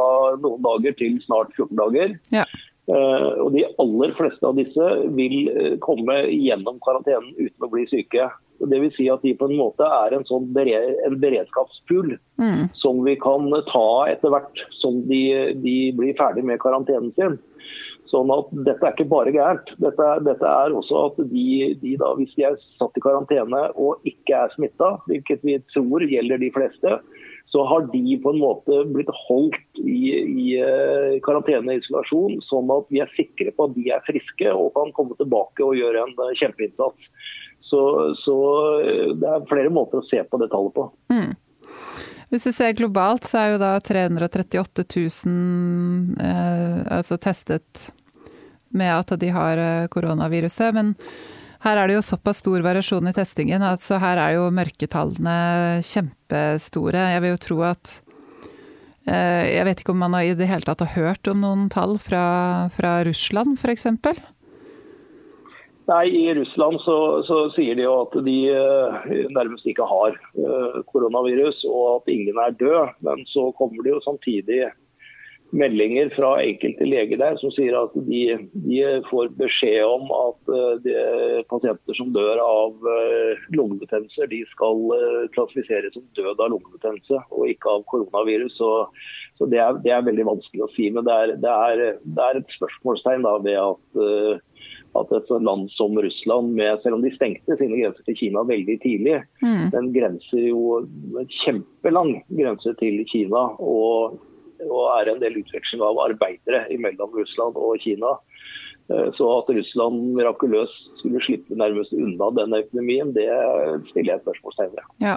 [0.41, 2.15] noen dager til snart 14 dager.
[2.34, 2.45] Ja.
[2.89, 7.86] Uh, og De aller fleste av disse vil uh, komme gjennom karantenen uten å bli
[7.91, 8.32] syke.
[8.70, 12.68] Det vil si at de på en måte er en sånn bere en beredskapspool mm.
[12.78, 15.24] som vi kan ta etter hvert som de,
[15.64, 17.39] de blir ferdig med karantenen sin.
[18.12, 19.70] Sånn at Dette er ikke bare gærent.
[19.80, 21.45] Dette, dette er også at de,
[21.80, 26.03] de, da, hvis de er satt i karantene og ikke er smitta, hvilket vi tror
[26.03, 26.97] gjelder de fleste,
[27.51, 33.01] så har de på en måte blitt holdt i, i uh, karanteneisolasjon, sånn at vi
[33.03, 36.32] er sikre på at de er friske og kan komme tilbake og gjøre en uh,
[36.39, 37.12] kjempeinnsats.
[37.72, 37.82] Så,
[38.19, 38.38] så
[38.84, 40.89] uh, det er flere måter å se på det tallet på.
[41.13, 41.32] Mm.
[42.32, 47.89] Hvis vi ser globalt, så er jo da 338 000 eh, altså testet
[48.72, 50.72] med at de har eh, koronaviruset.
[50.78, 50.93] Men
[51.65, 57.03] her er det jo såpass stor variasjon i testingen, altså her er jo mørketallene kjempestore.
[57.17, 57.97] Jeg vil jo tro at
[59.11, 61.97] eh, Jeg vet ikke om man i det hele tatt har hørt om noen tall
[61.99, 63.91] fra, fra Russland f.eks.?
[65.91, 70.77] Nei, I Russland så, så, sier de jo at de uh, nærmest ikke har uh,
[70.87, 72.93] koronavirus og at ingen er død.
[73.03, 74.69] Men så kommer det jo samtidig
[75.51, 78.21] meldinger fra enkelte leger der som sier at de,
[78.69, 78.77] de
[79.09, 80.93] får beskjed om at uh, de,
[81.51, 82.87] pasienter som dør av
[83.57, 84.85] lungebetennelser, de skal
[85.35, 88.55] klassifiseres som død av lungebetennelse og ikke av koronavirus.
[88.61, 88.71] Så,
[89.41, 90.87] så det, er, det, er, veldig vanskelig å si.
[90.93, 94.47] Men det er, det er, det er et spørsmålstegn da, ved at
[94.99, 98.77] at et land som Russland, med, selv om de stengte sine grenser til Kina veldig
[98.83, 99.69] tidlig, mm.
[99.75, 100.81] den grenser jo
[101.21, 103.45] en kjempelang grense til Kina.
[103.59, 104.17] Og,
[104.67, 108.17] og er en del utveksling av arbeidere mellom Russland og Kina.
[108.91, 113.29] Eh, så at Russland mirakuløst skulle slippe nærmest unna denne økonomien, det
[113.93, 114.91] stiller jeg et spørsmålstegn ved.
[115.05, 115.15] Ja.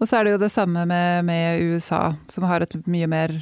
[0.00, 3.34] Og så er det jo det samme med, med USA, som har et mye mer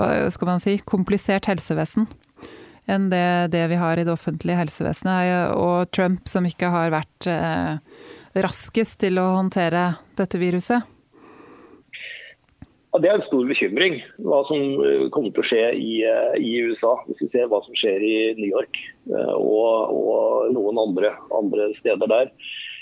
[0.00, 2.06] hva skal man si, komplisert helsevesen
[2.88, 5.52] enn det, det, vi har i det offentlige helsevesenet.
[5.58, 7.76] Og Trump som ikke har vært eh,
[8.40, 10.86] raskest til å håndtere dette viruset.
[12.90, 16.34] Ja, Det er en stor bekymring hva som eh, kommer til å skje i, eh,
[16.42, 16.96] i USA.
[17.06, 18.80] Hvis vi ser hva som skjer i New York
[19.12, 22.34] eh, og, og noen andre, andre, steder der.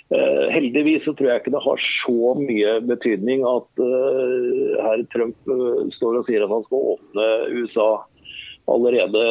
[0.09, 5.83] Heldigvis så tror jeg ikke det har så mye betydning at uh, herr Trump uh,
[5.93, 7.27] står og sier at han skal åpne
[7.59, 7.89] USA
[8.69, 9.23] allerede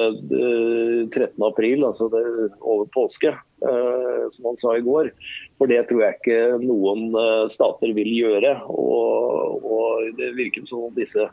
[1.13, 3.33] 13.4, altså altså over påske,
[3.69, 5.11] eh, som han sa i går.
[5.59, 8.55] For det tror jeg ikke noen eh, stater vil gjøre.
[8.73, 11.29] Og, og det virker som om disse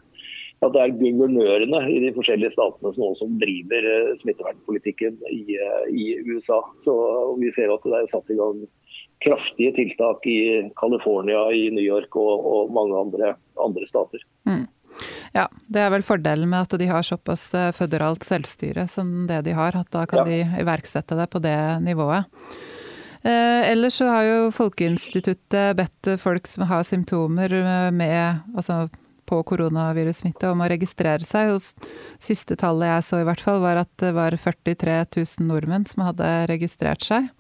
[0.64, 3.84] at det er guvernørene i de forskjellige statene som, som driver
[4.22, 5.58] smittevernpolitikken i,
[5.92, 6.62] i, USA.
[6.86, 6.94] Så
[7.40, 8.62] Vi ser at det er satt i gang
[9.24, 10.38] kraftige tiltak i
[10.80, 14.24] California, i New York og, og mange andre, andre stater.
[14.48, 14.64] Mm.
[15.34, 19.42] Ja, det er vel fordelen med at de har såpass eh, føderalt selvstyre som det
[19.48, 19.76] de har.
[19.76, 20.26] At da kan ja.
[20.30, 22.28] de iverksette det på det nivået.
[23.24, 27.56] Eh, ellers så har jo Folkeinstituttet bedt folk som har symptomer
[27.90, 28.84] med, altså
[29.24, 31.54] på koronavirussmitte om å registrere seg.
[31.56, 35.88] Og siste tallet jeg så i hvert fall var at det var 43 000 nordmenn
[35.88, 37.32] som hadde registrert seg.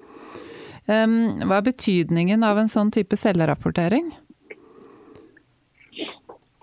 [0.84, 4.10] Hva er betydningen av en sånn type selvrapportering?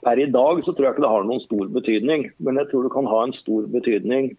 [0.02, 2.88] Per i dag så tror jeg ikke det har noen stor betydning, men jeg tror
[2.88, 4.32] det kan ha en stor betydning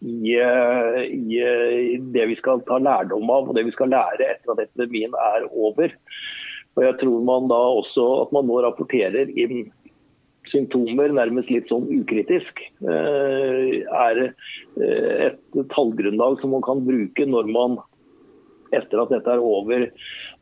[0.00, 1.40] i, eh, i,
[1.94, 5.16] i det vi skal ta lærdom av og det vi skal lære etter at epidemien
[5.34, 5.92] er over.
[6.78, 9.68] Og jeg tror man da også at man nå rapporterer inn
[10.50, 17.50] symptomer nærmest litt sånn ukritisk, eh, er eh, et tallgrunnlag som man kan bruke når
[17.50, 17.78] man
[18.74, 19.88] etter at dette er over,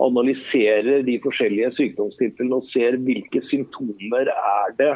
[0.04, 4.92] analyserer de forskjellige sykdomstilfellene og ser hvilke symptomer er det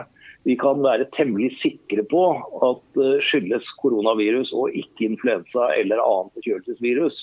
[0.46, 2.22] vi kan være temmelig sikre på
[2.66, 7.20] at uh, skyldes koronavirus og ikke influensa eller annet forkjølelsesvirus.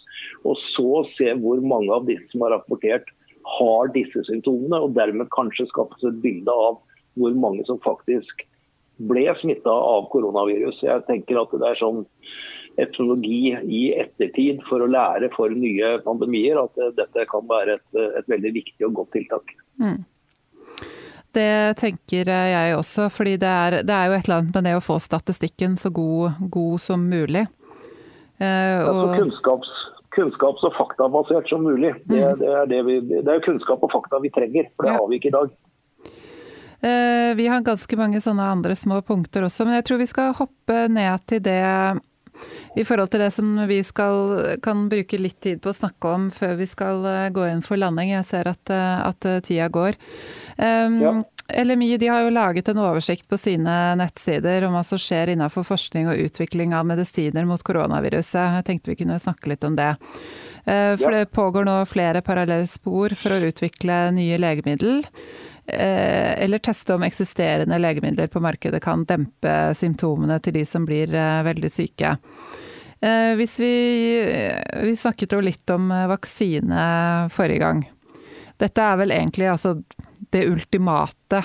[0.47, 3.11] Og så se hvor mange av disse som har rapportert
[3.59, 6.79] har disse symptomene, og dermed kanskje skapes et bilde av
[7.19, 8.45] hvor mange som faktisk
[9.09, 10.79] ble smitta av koronavirus.
[10.83, 12.05] Jeg tenker at det er sånn
[12.81, 18.31] etnologi i ettertid for å lære for nye pandemier, at dette kan være et, et
[18.31, 19.53] veldig viktig og godt tiltak.
[19.81, 19.99] Mm.
[21.35, 24.75] Det tenker jeg også, fordi det er, det er, jo et eller annet med det
[24.79, 27.45] å få statistikken så god, god som mulig.
[28.39, 28.89] Eh, og...
[28.89, 29.71] altså kunnskaps,
[30.15, 31.93] kunnskaps- og faktabasert som mulig.
[32.09, 32.39] Det, mm.
[32.41, 34.97] det, er det, vi, det, er kunnskap og fakta vi trenger, for det ja.
[34.97, 35.53] har vi ikke i dag.
[36.89, 40.37] Eh, vi har ganske mange sånne andre små punkter også, men jeg tror vi skal
[40.37, 41.61] hoppe ned til det
[42.79, 46.29] i forhold til det som vi skal, kan bruke litt tid på å snakke om
[46.31, 48.13] før vi skal eh, gå inn for landing.
[48.13, 49.97] Jeg ser at, eh, at eh, tida går.
[50.55, 51.13] Um, ja.
[51.65, 55.65] LMI de har jo laget en oversikt på sine nettsider om hva som skjer innenfor
[55.67, 58.59] forskning og utvikling av medisiner mot koronaviruset.
[58.59, 59.95] Jeg tenkte vi kunne snakke litt om det.
[60.69, 65.01] For det pågår nå flere parallelle spor for å utvikle nye legemiddel.
[65.65, 71.17] Eller teste om eksisterende legemidler på markedet kan dempe symptomene til de som blir
[71.49, 72.13] veldig syke.
[73.01, 73.73] Eh, hvis vi,
[74.83, 76.83] vi snakket jo litt om vaksine
[77.31, 77.83] forrige gang.
[78.59, 79.77] Dette er vel egentlig altså
[80.35, 81.39] det ultimate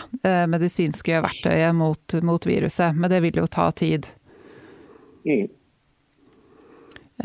[0.51, 4.09] medisinske verktøyet mot, mot, viruset, men det vil jo ta tid.
[5.23, 5.47] Mm.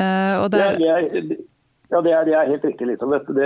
[0.00, 1.34] Uh, det, er, det, er,
[1.90, 2.86] ja, det er, det er, helt riktig.
[2.86, 3.10] Liksom.
[3.10, 3.38] Det,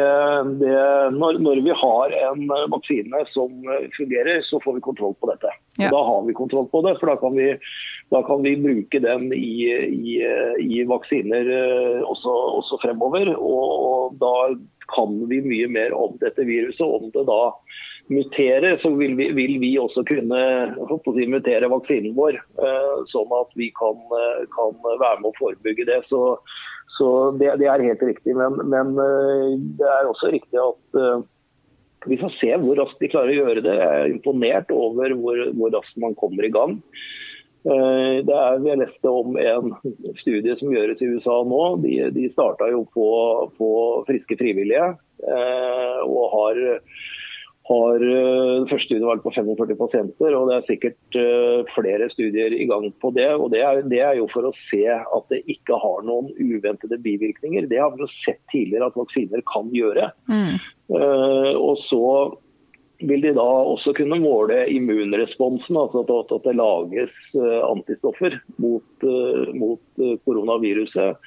[0.61, 0.73] det,
[1.17, 5.31] når, når, vi har en eh, vaksine som eh, fungerer, så får vi kontroll på
[5.31, 5.53] dette.
[5.81, 5.89] Ja.
[5.95, 7.55] Da har vi kontroll på det, for da kan vi,
[8.13, 10.19] da kan vi bruke den i, i,
[10.61, 13.33] i vaksiner eh, også, også, fremover.
[13.39, 14.35] Og da
[14.93, 16.85] kan vi mye mer om dette viruset.
[16.85, 17.41] Om det da
[18.13, 20.45] muterer, så vil vi, vil vi også kunne
[20.77, 22.37] si, mutere vaksinen vår,
[23.09, 23.97] sånn at vi kan,
[24.53, 26.03] kan være med å forebygge det.
[26.13, 26.35] Så
[26.99, 27.09] så
[27.41, 28.37] det, det, er helt riktig.
[28.39, 31.25] Men, men, eh, det er også riktig at uh,
[32.07, 33.75] vi får se hvor raskt de klarer å gjøre det.
[33.81, 36.79] Jeg er imponert over hvor, hvor raskt man kommer i gang.
[37.65, 39.75] Uh, det er, Vi leste om en
[40.21, 41.63] studie som gjøres i USA nå.
[41.83, 43.09] De, de starta jo på,
[43.59, 43.73] på,
[44.11, 44.95] friske frivillige.
[45.25, 46.59] Og har,
[47.65, 51.19] har det første studiet vært på 45 pasienter, og det er sikkert
[51.73, 53.31] flere studier i gang på det.
[53.33, 57.01] og det er, det er, jo for å se at det ikke har noen uventede
[57.01, 57.65] bivirkninger.
[57.71, 60.11] Det har vi jo sett tidligere at vaksiner kan gjøre.
[60.29, 60.61] Mm.
[61.57, 62.05] Og så
[63.09, 69.51] vil de da også kunne måle immunresponsen, altså at, det lages eh, antistoffer mot, eh,
[69.57, 71.19] mot eh, koronaviruset.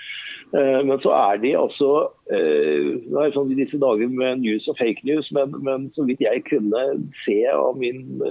[0.54, 1.88] Men så er de altså
[2.30, 6.24] Det er sånn i disse dager med news og fake news, men, men så vidt
[6.24, 6.84] jeg kunne
[7.26, 8.22] se av min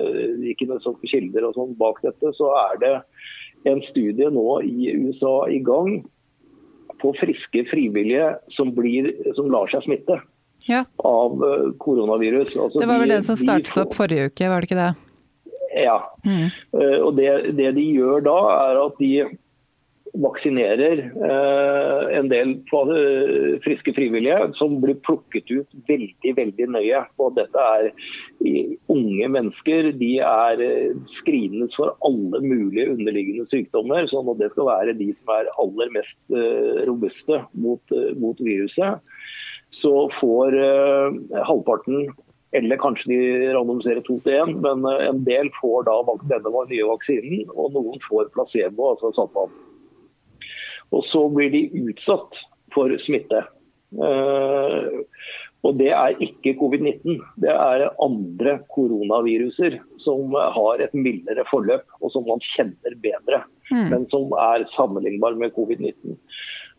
[0.48, 2.94] ikke noe sånn kilder og sånn bak dette, så er det
[3.68, 5.98] en studie nå i USA i gang
[7.02, 10.18] på friske frivillige som, blir, som lar seg smitte
[10.66, 10.84] ja.
[10.96, 12.54] av eh, koronavirus.
[12.56, 13.84] Altså, det var vel de, den som startet får...
[13.84, 14.92] opp forrige uke, var det ikke det?
[15.76, 15.98] Ja.
[16.24, 16.46] Mm.
[17.04, 19.10] Og det, det, de gjør da, er at de
[20.14, 27.02] vaksinerer uh, en del uh, friske frivillige som blir plukket ut veldig veldig nøye.
[27.22, 27.90] Og dette er
[28.92, 29.90] unge mennesker.
[30.00, 30.64] De er
[31.18, 34.07] screenet for alle mulige underliggende sykdommer.
[34.11, 36.36] sånn at det skal være de som er aller mest
[36.88, 39.02] robuste mot, mot viruset
[39.76, 40.54] så får
[41.44, 42.07] halvparten
[42.57, 43.20] eller kanskje de
[43.52, 45.96] randomiserer to til én, men en del får da
[46.30, 49.65] denne nye vaksinen, og noen får placebo, altså samband.
[50.95, 52.39] Og så blir de utsatt
[52.74, 53.43] for smitte.
[53.97, 55.03] Uh,
[55.66, 57.18] og det er ikke covid-19.
[57.43, 63.43] Det er andre koronaviruser som har et mildere forløp, og som man kjenner bedre.
[63.72, 63.89] Mm.
[63.91, 66.18] Men som er sammenlignbar med covid-19.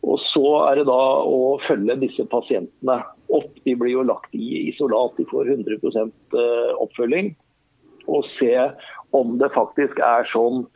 [0.08, 3.00] Og Så er det da å følge disse pasientene
[3.34, 3.50] opp.
[3.66, 7.34] De blir jo lagt i isolat, de får 100 eh, oppfølging.
[8.08, 8.54] Og se
[9.18, 10.68] om det faktisk er sånn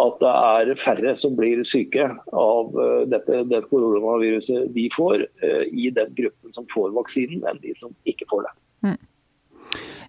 [0.00, 5.64] at det er færre som blir syke av eh, dette, dette koronaviruset de får, eh,
[5.68, 8.54] i den gruppen som får vaksinen, enn de som ikke får det.
[8.88, 9.00] Mm.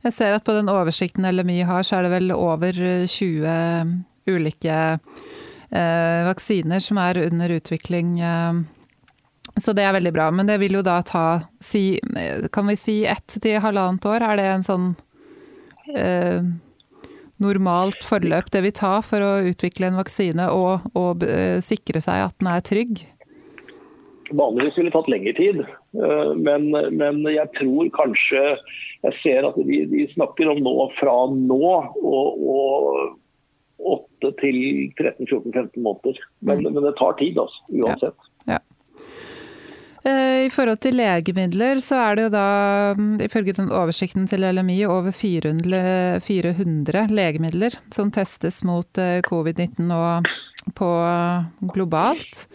[0.03, 2.75] Jeg ser at på den oversikten LMI har, så er det vel over
[3.07, 3.93] 20
[4.27, 4.79] ulike
[5.71, 8.19] eh, vaksiner som er under utvikling.
[8.19, 8.53] Eh,
[9.59, 10.29] så det er veldig bra.
[10.31, 11.25] Men det vil jo da ta
[11.61, 11.99] si,
[12.51, 14.23] Kan vi si ett til halvannet år?
[14.31, 14.87] Er det en sånn
[15.95, 16.41] eh,
[17.41, 22.27] normalt forløp det vil ta for å utvikle en vaksine og, og uh, sikre seg
[22.27, 23.03] at den er trygg?
[24.33, 25.63] Vanligvis ville det tatt lengre tid,
[25.99, 28.43] uh, men, men, jeg tror kanskje
[29.03, 33.19] Jeg ser at de, de snakker om nå fra nå og, og
[33.83, 34.59] 8 til
[34.95, 36.21] 13-14-15 måneder.
[36.39, 36.69] Men, mm.
[36.71, 38.29] men, det tar tid, altså, uansett.
[38.47, 38.55] Ja.
[38.55, 38.61] Ja.
[40.03, 42.47] Eh, I forhold til legemidler, så er det jo da,
[42.97, 49.93] mm, ifølge den oversikten til LMI, over 400, 400 legemidler som testes mot eh, covid-19
[49.95, 50.27] og
[50.75, 50.89] på
[51.71, 52.47] globalt.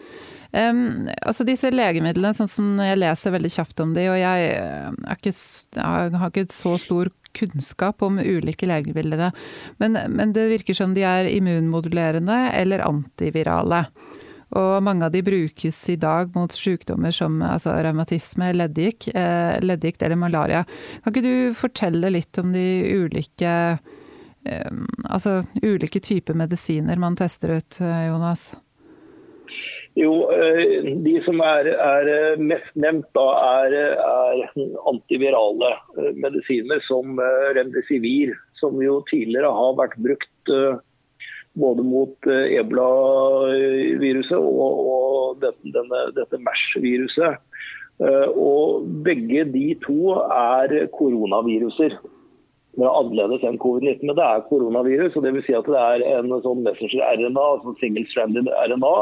[0.49, 4.95] Um, altså disse legemidlene, sånn som jeg leser veldig kjapt om de, og jeg, eh,
[5.13, 5.33] ikke,
[5.77, 9.29] jeg har ikke så stor kunnskap om ulike legemidler,
[9.77, 13.83] men, men, det virker som de er immunmodulerende eller antivirale.
[14.57, 20.05] Og mange av de brukes i dag mot sykdommer som altså, revmatisme, leddgikt, eh, leddgikt
[20.05, 20.63] eller malaria.
[21.03, 22.65] Kan ikke du fortelle litt om de
[23.03, 24.71] ulike eh,
[25.05, 28.49] altså ulike typer medisiner man tester ut, eh, Jonas?
[29.97, 30.13] Jo,
[31.03, 33.25] De som er, er mest nevnt, da,
[33.65, 34.43] er, er,
[34.87, 35.73] antivirale
[36.15, 37.19] medisiner som
[37.57, 38.31] remdesivir,
[38.61, 40.53] som jo tidligere har vært brukt
[41.59, 47.33] både mot ebola-viruset og, og dette, denne, dette MERS-viruset.
[48.39, 50.01] Og Begge de to
[50.31, 51.91] er koronaviruser.
[52.79, 55.15] Det er annerledes enn covid-19, men det er koronavirus.
[55.17, 58.93] og vil si at det er en sånn messenger-RNA, altså single-stranded RNA,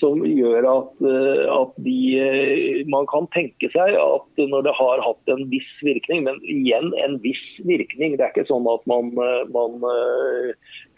[0.00, 5.02] som gjør at, eh, at de, eh, man kan tenke seg at når det har
[5.04, 8.16] hatt en viss virkning, men igjen en viss virkning.
[8.16, 9.78] Det er ikke sånn at man, eh, man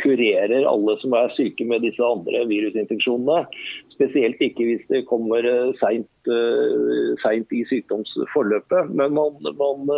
[0.02, 3.46] kurerer alle som er syke med disse andre virusinfeksjonene.
[3.92, 5.44] Spesielt ikke hvis det kommer
[5.78, 8.90] seint i sykdomsforløpet.
[8.94, 9.90] Men man, man,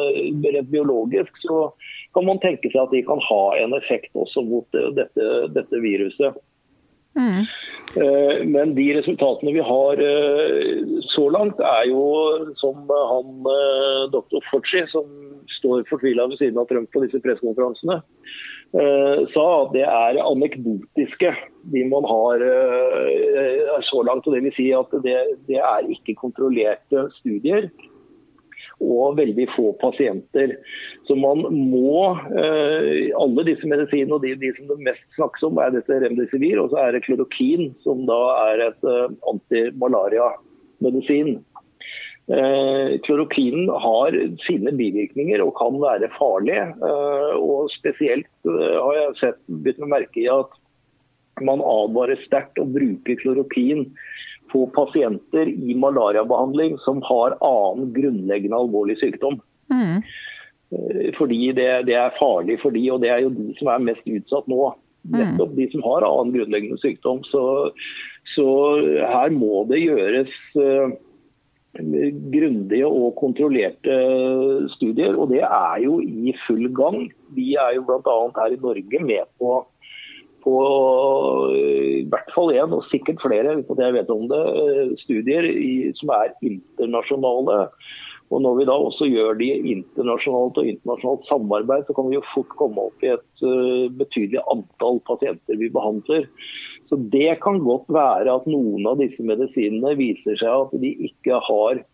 [0.72, 1.68] biologisk så
[2.16, 4.66] kan man tenke seg at de kan ha en effekt også mot
[4.98, 6.36] dette, dette viruset.
[7.14, 7.44] Mm.
[7.94, 10.80] Eh, men de resultatene vi har eh,
[11.12, 12.02] så langt, er jo
[12.58, 15.06] som han eh, doktor Forci, som
[15.60, 18.02] står fortvila ved siden av Trump på disse pressekonferansene,
[19.30, 21.28] sa at det er anekdotiske,
[21.70, 22.42] de man har
[23.86, 24.26] så langt.
[24.26, 25.14] og vil si at det,
[25.46, 27.68] det er ikke kontrollerte studier
[28.84, 30.48] og veldig få pasienter.
[31.08, 35.54] Så man må eh, Alle disse medisinene og de, de, som det mest snakkes om,
[35.62, 38.20] er dette remdesivir, og så er det klorokin, som da
[38.50, 41.28] er et uh, antimalariamedisin.
[42.24, 44.14] Eh, klorokinen har
[44.46, 46.56] sine bivirkninger og kan være farlig.
[46.56, 50.56] Eh, og Spesielt eh, har jeg sett begynt å merke i at
[51.44, 53.90] man advarer sterkt å bruke klorokin
[54.52, 59.40] på pasienter i malariabehandling som har annen grunnleggende alvorlig sykdom.
[59.72, 60.02] Mm.
[61.18, 64.06] Fordi det, det, er farlig for de, og det er jo de som er mest
[64.08, 64.60] utsatt nå.
[65.04, 65.16] Mm.
[65.20, 67.22] Nettopp de som har annen grunnleggende sykdom.
[67.28, 67.42] Så,
[68.34, 68.46] så
[69.04, 70.32] her må det gjøres
[71.74, 73.94] grundige og kontrollerte
[74.76, 77.08] studier, og det er jo i full gang.
[77.34, 78.18] Vi er jo bl.a.
[78.38, 79.64] her i Norge med på,
[80.44, 80.54] på
[81.56, 84.42] i hvert fall én, og sikkert flere at jeg vet om det,
[85.02, 87.62] studier i, som er internasjonale.
[88.32, 92.28] Og Når vi da også gjør de internasjonalt og internasjonalt samarbeid, så kan vi jo
[92.32, 96.24] fort komme opp i et uh, betydelig antall pasienter vi behandler.
[96.88, 101.40] Så Det kan godt være at noen av disse medisinene viser seg at de ikke
[101.48, 101.84] har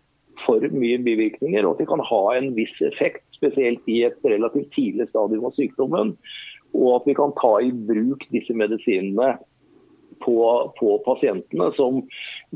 [0.46, 4.70] for mye bivirkninger, og at de kan ha en viss effekt, spesielt i et relativt
[4.76, 6.14] tidlig stadium av sykdommen.
[6.76, 9.34] Og at vi kan ta i bruk disse medisinene
[10.20, 10.36] på,
[10.78, 12.02] på, pasientene, som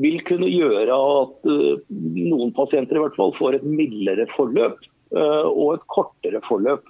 [0.00, 4.82] vil kunne gjøre at uh, noen pasienter i hvert fall får et mildere forløp
[5.16, 6.84] uh, og et kortere forløp.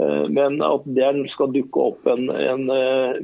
[0.00, 2.62] Eh, men at det skal dukke opp en, en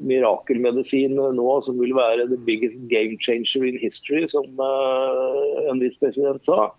[0.05, 4.59] mirakelmedisin nå som vil være the biggest game changer in history, som
[5.71, 6.73] en viss president sa,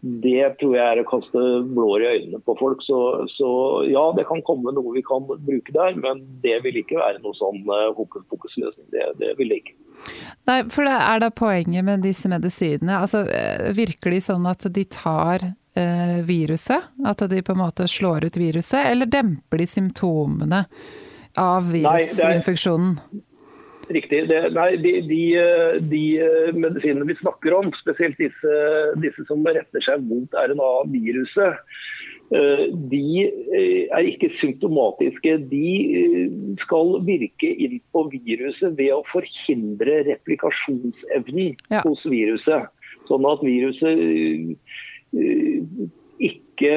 [0.00, 1.40] det tror jeg er å kaste
[1.74, 2.80] blår i øynene på folk.
[2.86, 2.98] Så,
[3.34, 3.50] så,
[3.88, 7.36] ja, det kan komme noe vi kan bruke der, men det vil ikke være noe
[7.36, 8.88] sånn uh, hokus pokus-løsning.
[8.94, 9.76] Det, det, vil det ikke.
[10.48, 13.02] Nei, for det er da poenget med disse medisinene.
[13.04, 13.26] Altså,
[13.76, 15.44] virker de sånn at de tar
[15.76, 16.88] eh, viruset?
[17.06, 20.64] At de på en måte slår ut viruset, eller demper de symptomene
[21.36, 22.96] av virusinfeksjonen?
[23.90, 24.26] Riktig.
[24.30, 25.22] Det, nei, de, de,
[25.90, 26.02] de,
[26.54, 28.58] medisinene vi snakker om, spesielt disse,
[29.02, 31.58] disse som retter seg mot RNA-viruset,
[32.30, 35.34] eh, de eh, er ikke symptomatiske.
[35.50, 35.72] De
[36.02, 41.82] eh, skal virke inn på viruset ved å forhindre replikasjonsevnen ja.
[41.82, 42.70] hos viruset.
[43.10, 44.06] Sånn at viruset
[45.10, 45.62] Eh,
[46.20, 46.72] ikke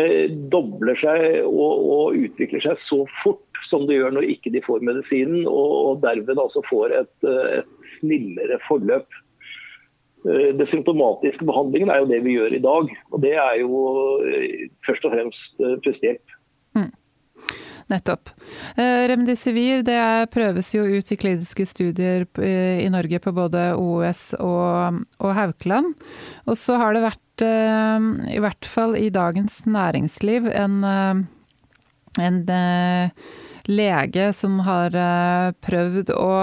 [0.51, 4.86] dobler seg og, og, utvikler seg så fort som det gjør når ikke de får
[4.86, 9.20] medisinen, og, derved altså får et, et snillere forløp.
[10.28, 12.91] Eh, det symptomatiske behandlingen er jo det vi gjør i dag.
[13.11, 13.84] og Det er jo
[14.28, 16.39] eh, først og fremst pustehjelp.
[16.78, 16.91] Mm.
[17.91, 18.30] Nettopp.
[18.78, 25.03] Eh, Remdesivir det prøves jo ut i kliniske studier i Norge på både OS og,
[25.20, 25.93] og Haukeland.
[26.47, 31.24] Og så har det vært, eh, i hvert fall i Dagens Næringsliv, en, eh,
[32.24, 32.43] en
[33.70, 34.95] lege som har
[35.64, 36.34] prøvd å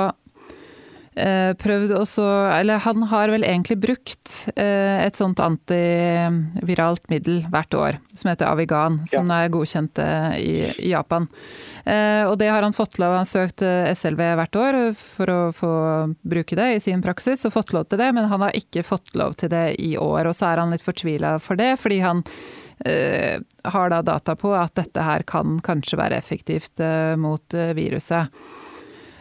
[1.20, 7.74] Eh, prøvd også Eller han har vel egentlig brukt eh, et sånt antiviralt middel hvert
[7.74, 9.40] år, som heter Avigan, som ja.
[9.42, 10.54] er godkjent eh, i,
[10.92, 11.26] Japan.
[11.80, 15.70] Og det har han fått lov Han har søkt SLV hvert år for å få
[16.28, 19.16] bruke det i sin praksis, og fått lov til det, men han har ikke fått
[19.18, 20.28] lov til det i år.
[20.28, 22.20] Og så er han litt fortvila for det, fordi han
[22.80, 28.32] har da data på at dette her kan kanskje være effektivt uh, mot viruset.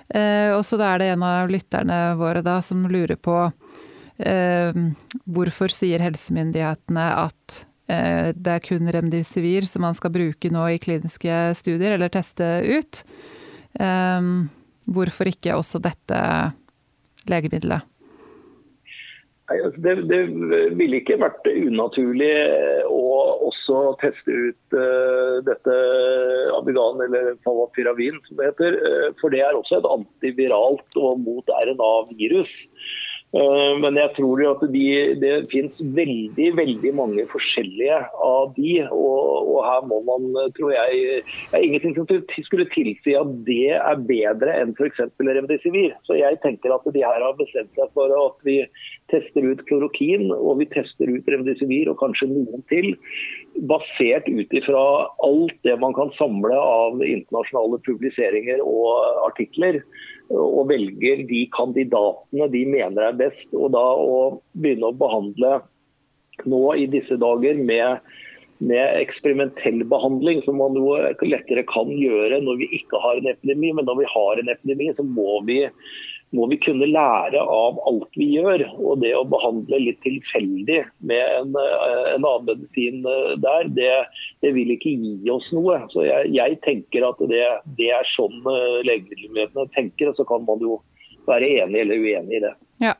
[0.10, 3.36] Eh, og så er det en av lytterne våre da som lurer på
[4.18, 4.78] eh,
[5.30, 7.60] hvorfor sier helsemyndighetene at
[7.92, 12.48] eh, det er kun remdesivir som man skal bruke nå i kliniske studier, eller teste
[12.66, 13.04] ut.
[13.78, 14.34] Eh,
[14.90, 16.24] hvorfor ikke også dette
[17.30, 17.86] legemiddelet?
[19.50, 20.20] Altså, det, det
[20.78, 22.34] ville ikke vært unaturlig
[22.86, 23.06] å
[23.50, 25.78] også teste ut uh, dette
[26.54, 28.78] Abigan, eller Falapiravin som det heter.
[28.84, 32.54] Uh, for det er også et antiviralt og mot RNA-virus.
[33.30, 34.86] Eh, men jeg tror at de,
[35.22, 38.72] det finnes veldig veldig mange forskjellige av de.
[38.90, 40.26] Og, og her må man,
[40.58, 42.10] tror jeg Det er ingenting som
[42.48, 45.04] skulle tilsi at det er bedre enn f.eks.
[45.22, 45.94] remdesivir.
[46.10, 48.64] Så jeg tenker at de her har bestemt seg for at vi
[49.14, 52.96] tester ut klorokin og vi tester ut remdesivir og kanskje noen til.
[53.70, 54.84] Basert ut ifra
[55.26, 59.84] alt det man kan samle av internasjonale publiseringer og artikler
[60.30, 63.46] og velger de kandidatene de mener er best.
[63.56, 65.60] Og da å begynne å behandle
[66.50, 68.04] nå i disse dager med,
[68.62, 70.94] med eksperimentell behandling, som man jo
[71.26, 73.74] lettere kan gjøre når vi ikke har en epidemi.
[73.74, 75.64] Men når vi har en epidemi, så må vi
[76.36, 78.64] må vi kunne lære av alt vi gjør.
[78.78, 83.90] Og det å behandle litt tilfeldig med en, eh, en annen medisin eh, der, det,
[84.46, 85.82] det, vil ikke gi oss noe.
[85.94, 87.44] Så jeg, jeg tenker at det,
[87.80, 90.80] det, er sånn eh, legemiddelmyndighetene tenker, og så kan man jo
[91.30, 92.56] være enig eller uenig i det.
[92.80, 92.94] Ja,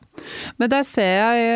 [0.60, 1.46] Men der ser jeg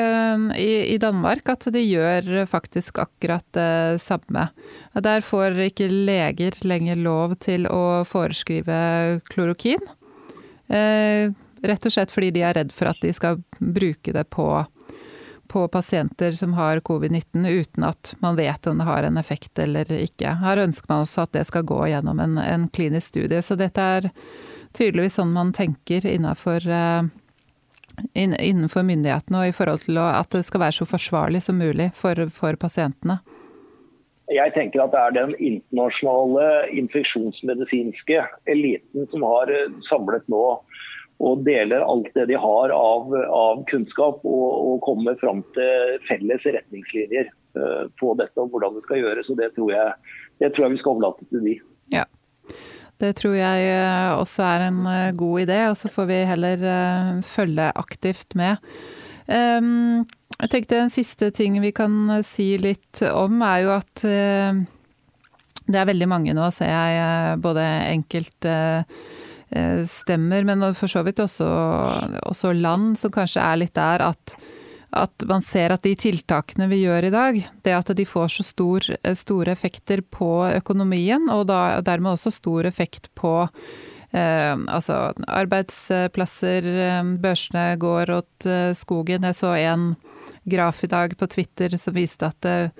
[0.57, 4.47] i, i, Danmark at de gjør faktisk akkurat det samme.
[4.97, 9.85] Der får ikke leger lenger lov til å foreskrive klorokin.
[10.73, 11.35] Eh,
[11.65, 14.47] rett og slett fordi de er redd for at de skal bruke det på,
[15.51, 19.91] på pasienter som har covid-19 uten at man vet om det har en effekt eller
[19.97, 20.37] ikke.
[20.45, 23.43] Her ønsker man også at det skal gå gjennom en, en klinisk studie.
[23.43, 24.11] Så dette er
[24.75, 27.05] tydeligvis sånn man tenker innenfor, eh,
[28.15, 32.27] innenfor myndighetene og i forhold til at det skal være så forsvarlig som mulig for,
[32.35, 33.21] for pasientene?
[34.33, 36.47] Jeg tenker at det er den internasjonale
[36.81, 40.45] infeksjonsmedisinske eliten som har eh, samlet nå
[41.23, 46.43] og deler alt det de har av, av kunnskap og, og kommer fram til felles
[46.43, 49.31] retningslinjer uh, på dette og hvordan det skal gjøres.
[49.31, 49.95] og Det tror jeg,
[50.43, 51.57] det tror jeg vi skal overlate til de.
[51.95, 52.05] Ja.
[53.03, 56.61] Det tror jeg eh, også er en eh, god idé, og så får vi heller
[57.27, 58.63] følge aktivt med.
[59.27, 60.05] Ehm,
[60.39, 64.05] jeg tenkte En siste ting vi kan si litt om, er jo at
[65.65, 68.55] det er veldig mange nå, ser jeg, både enkelte
[69.89, 71.47] stemmer, men for så vidt også,
[72.27, 74.37] også land som kanskje er litt der at
[74.95, 78.47] at man ser at de tiltakene vi gjør i dag, det at de får så
[78.47, 78.87] stor,
[79.19, 83.35] store effekter på økonomien, og da, dermed også stor effekt på
[84.15, 89.27] eh, altså arbeidsplasser, eh, børsene går åt eh, skogen.
[89.27, 89.95] Jeg så en
[90.45, 92.71] graf i dag på Twitter som viste at eh,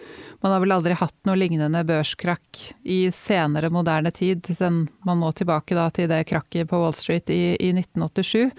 [0.45, 4.47] man har vel aldri hatt noe lignende børskrakk i senere moderne tid.
[4.61, 8.51] Man må tilbake da til det krakket på Wall Street i, i 1987.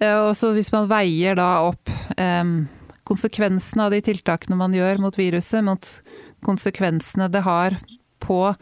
[0.00, 2.44] Eh, og så hvis man veier da opp eh,
[3.04, 5.90] konsekvensene av de tiltakene man gjør mot viruset, mot
[6.44, 7.78] konsekvensene det har
[8.24, 8.54] på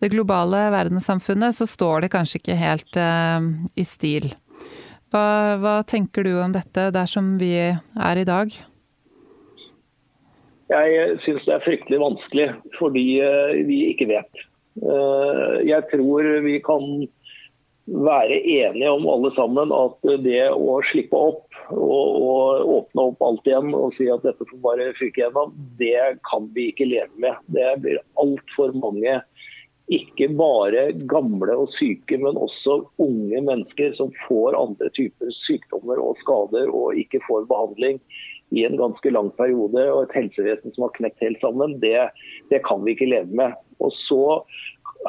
[0.00, 3.44] det globale verdenssamfunnet, så står det kanskje ikke helt uh,
[3.78, 4.30] i stil.
[5.12, 5.24] Hva,
[5.60, 8.54] hva, tenker du om dette dersom vi er i dag?
[10.72, 12.48] Jeg syns det er fryktelig vanskelig
[12.78, 13.06] fordi
[13.68, 14.44] vi ikke vet.
[15.68, 16.86] Jeg tror vi kan
[17.86, 23.48] være enige om alle sammen at det å slippe opp og, og, åpne opp alt
[23.48, 27.40] igjen og si at dette får bare fyke gjennom, det kan vi ikke leve med.
[27.52, 29.18] Det blir altfor mange,
[29.92, 36.20] ikke bare gamle og syke, men også unge mennesker som får andre typer sykdommer og
[36.22, 37.98] skader og ikke får behandling
[38.52, 41.96] i en ganske lang periode, og et helsevesen som har knekt helt sammen, det,
[42.52, 43.56] det kan vi ikke leve med.
[43.82, 44.22] Og så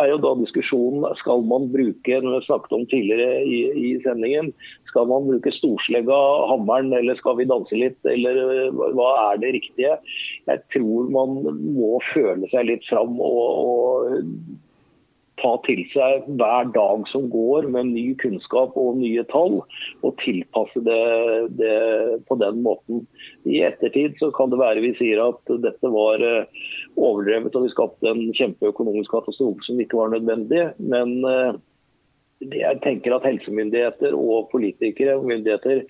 [0.02, 4.52] er jo da diskusjonen skal man bruke når vi snakket om tidligere i, i, sendingen,
[4.90, 6.20] skal man bruke storslegga,
[6.50, 8.00] hammeren, eller skal vi danse litt?
[8.10, 9.98] Eller hva er det riktige?
[10.50, 11.40] Jeg tror man
[11.78, 14.32] må føle seg litt fram og, og
[15.44, 19.60] ta til seg hver dag som går med ny kunnskap og nye tall,
[20.04, 21.02] og tilpasse det,
[21.60, 21.76] det,
[22.30, 23.04] på den måten.
[23.44, 26.64] I ettertid så kan det være vi sier at dette var øh,
[26.96, 30.66] overdrevet og vi skapte en kjempeøkonomisk katastrofe som ikke var nødvendig.
[30.80, 31.62] Men eh,
[32.52, 35.84] jeg tenker at helsemyndigheter og politikere og myndigheter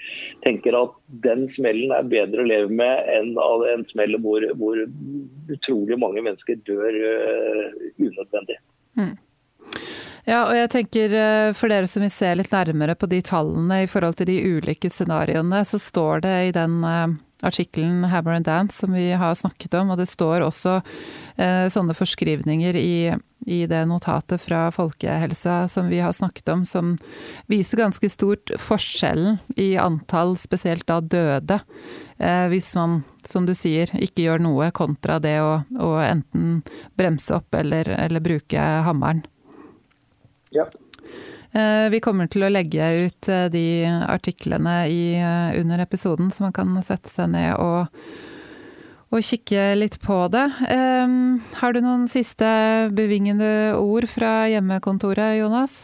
[0.45, 0.95] tenker at
[1.25, 3.33] den smellen er bedre å leve med enn
[3.71, 4.83] en smell hvor, hvor,
[5.53, 7.65] utrolig mange mennesker dør uh,
[7.99, 8.55] unødvendig.
[8.99, 9.15] Mm.
[10.23, 13.81] Ja, og jeg tenker eh, for dere som vil se litt nærmere på de tallene
[13.83, 16.79] i forhold til de ulike scenarioene, så står det i den
[17.43, 20.79] artikkelen 'Hammer and Dance' som vi har snakket om, og det står også
[21.35, 23.13] eh, sånne forskrivninger i,
[23.45, 26.95] i, det notatet fra Folkehelsa som vi har snakket om, som
[27.51, 31.59] viser ganske stort forskjellen i antall, spesielt da døde,
[32.17, 36.61] eh, hvis man, som du sier, ikke gjør noe kontra det å, å enten
[36.95, 39.25] bremse opp eller, eller bruke hammeren.
[40.53, 40.67] Ja.
[41.53, 43.65] Eh, vi kommer til å legge ut eh, de
[44.09, 47.91] artiklene i, eh, under episoden, så man kan sette seg ned og,
[49.13, 50.47] og kikke litt på det.
[51.59, 52.47] Har du noen siste
[52.97, 55.83] bevingende ord fra hjemmekontoret, Jonas?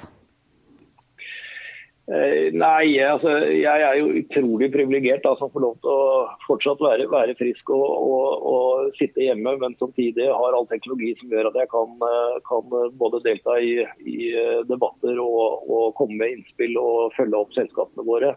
[2.09, 6.05] Eh, nei, altså, jeg er jo utrolig privilegert som får lov til å
[6.47, 11.29] fortsatt være, være frisk og, og, og, sitte hjemme, men samtidig har all teknologi som
[11.29, 13.75] gjør at jeg kan, eh, kan både delta i,
[14.09, 18.33] i eh, debatter og, og, komme med innspill og følge opp selskapene våre.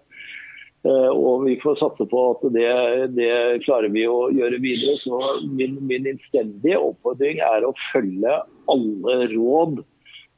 [0.82, 2.70] Og Vi får satse på at det,
[3.14, 4.96] det klarer vi å gjøre videre.
[4.98, 8.40] Så min, min innstendige oppfordring er å følge
[8.74, 9.84] alle råd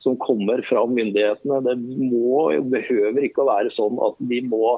[0.05, 1.63] som kommer fra myndighetene.
[1.65, 4.77] Det må, behøver ikke å være sånn at de må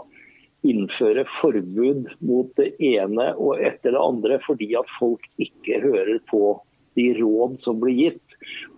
[0.67, 6.57] innføre forbud mot det ene og etter det andre fordi at folk ikke hører på
[6.97, 8.23] de råd som blir gitt.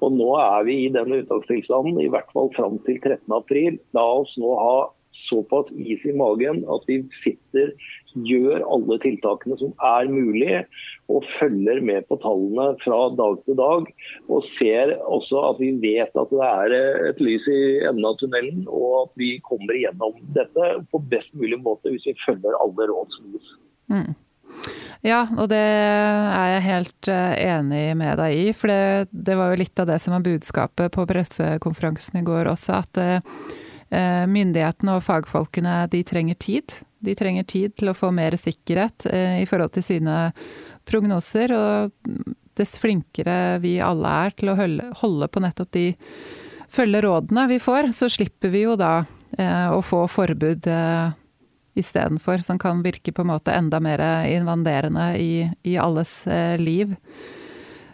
[0.02, 3.78] Og Nå er vi i den unntakstilstanden, i hvert fall fram til 13.4.
[3.96, 4.76] La oss nå ha
[5.28, 7.72] såpass is i magen at vi sitter,
[8.28, 10.62] gjør alle tiltakene som er mulig,
[11.12, 13.90] og følger med på tallene fra dag til dag.
[14.28, 16.76] Og ser også at vi vet at det er
[17.10, 21.60] et lys i enden av tunnelen, og at vi kommer igjennom dette på best mulig
[21.64, 23.54] måte hvis vi følger alle råd som gis.
[23.92, 24.16] Mm.
[25.06, 28.46] Ja, og det er jeg helt eh, enig med deg i.
[28.56, 32.50] For det, det, var jo litt av det som var budskapet på pressekonferansen i går
[32.50, 32.80] også.
[32.82, 33.38] At eh,
[33.90, 36.74] myndighetene og fagfolkene de trenger tid.
[36.98, 40.16] De trenger tid til å få mer sikkerhet eh, i forhold til sine
[40.88, 41.54] prognoser.
[41.54, 41.92] Og
[42.58, 45.86] dess flinkere vi alle er til å holde, på nettopp de
[46.68, 49.00] følge rådene vi får, så slipper vi jo da
[49.38, 51.14] eh, å få forbud eh,
[51.78, 56.96] istedenfor, som kan virke på en måte enda mer invaderende i, i alles eh, liv.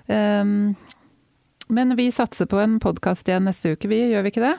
[0.09, 0.75] Um,
[1.73, 4.57] men vi satser på en podkast igjen neste uke, vi, gjør vi ikke det?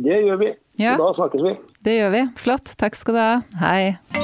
[0.00, 0.54] Det gjør vi.
[0.80, 0.96] Ja.
[1.00, 1.54] da snakkes vi.
[1.84, 2.24] Det gjør vi.
[2.40, 2.74] Flott.
[2.80, 3.32] Takk skal du ha.
[3.60, 4.19] Hei.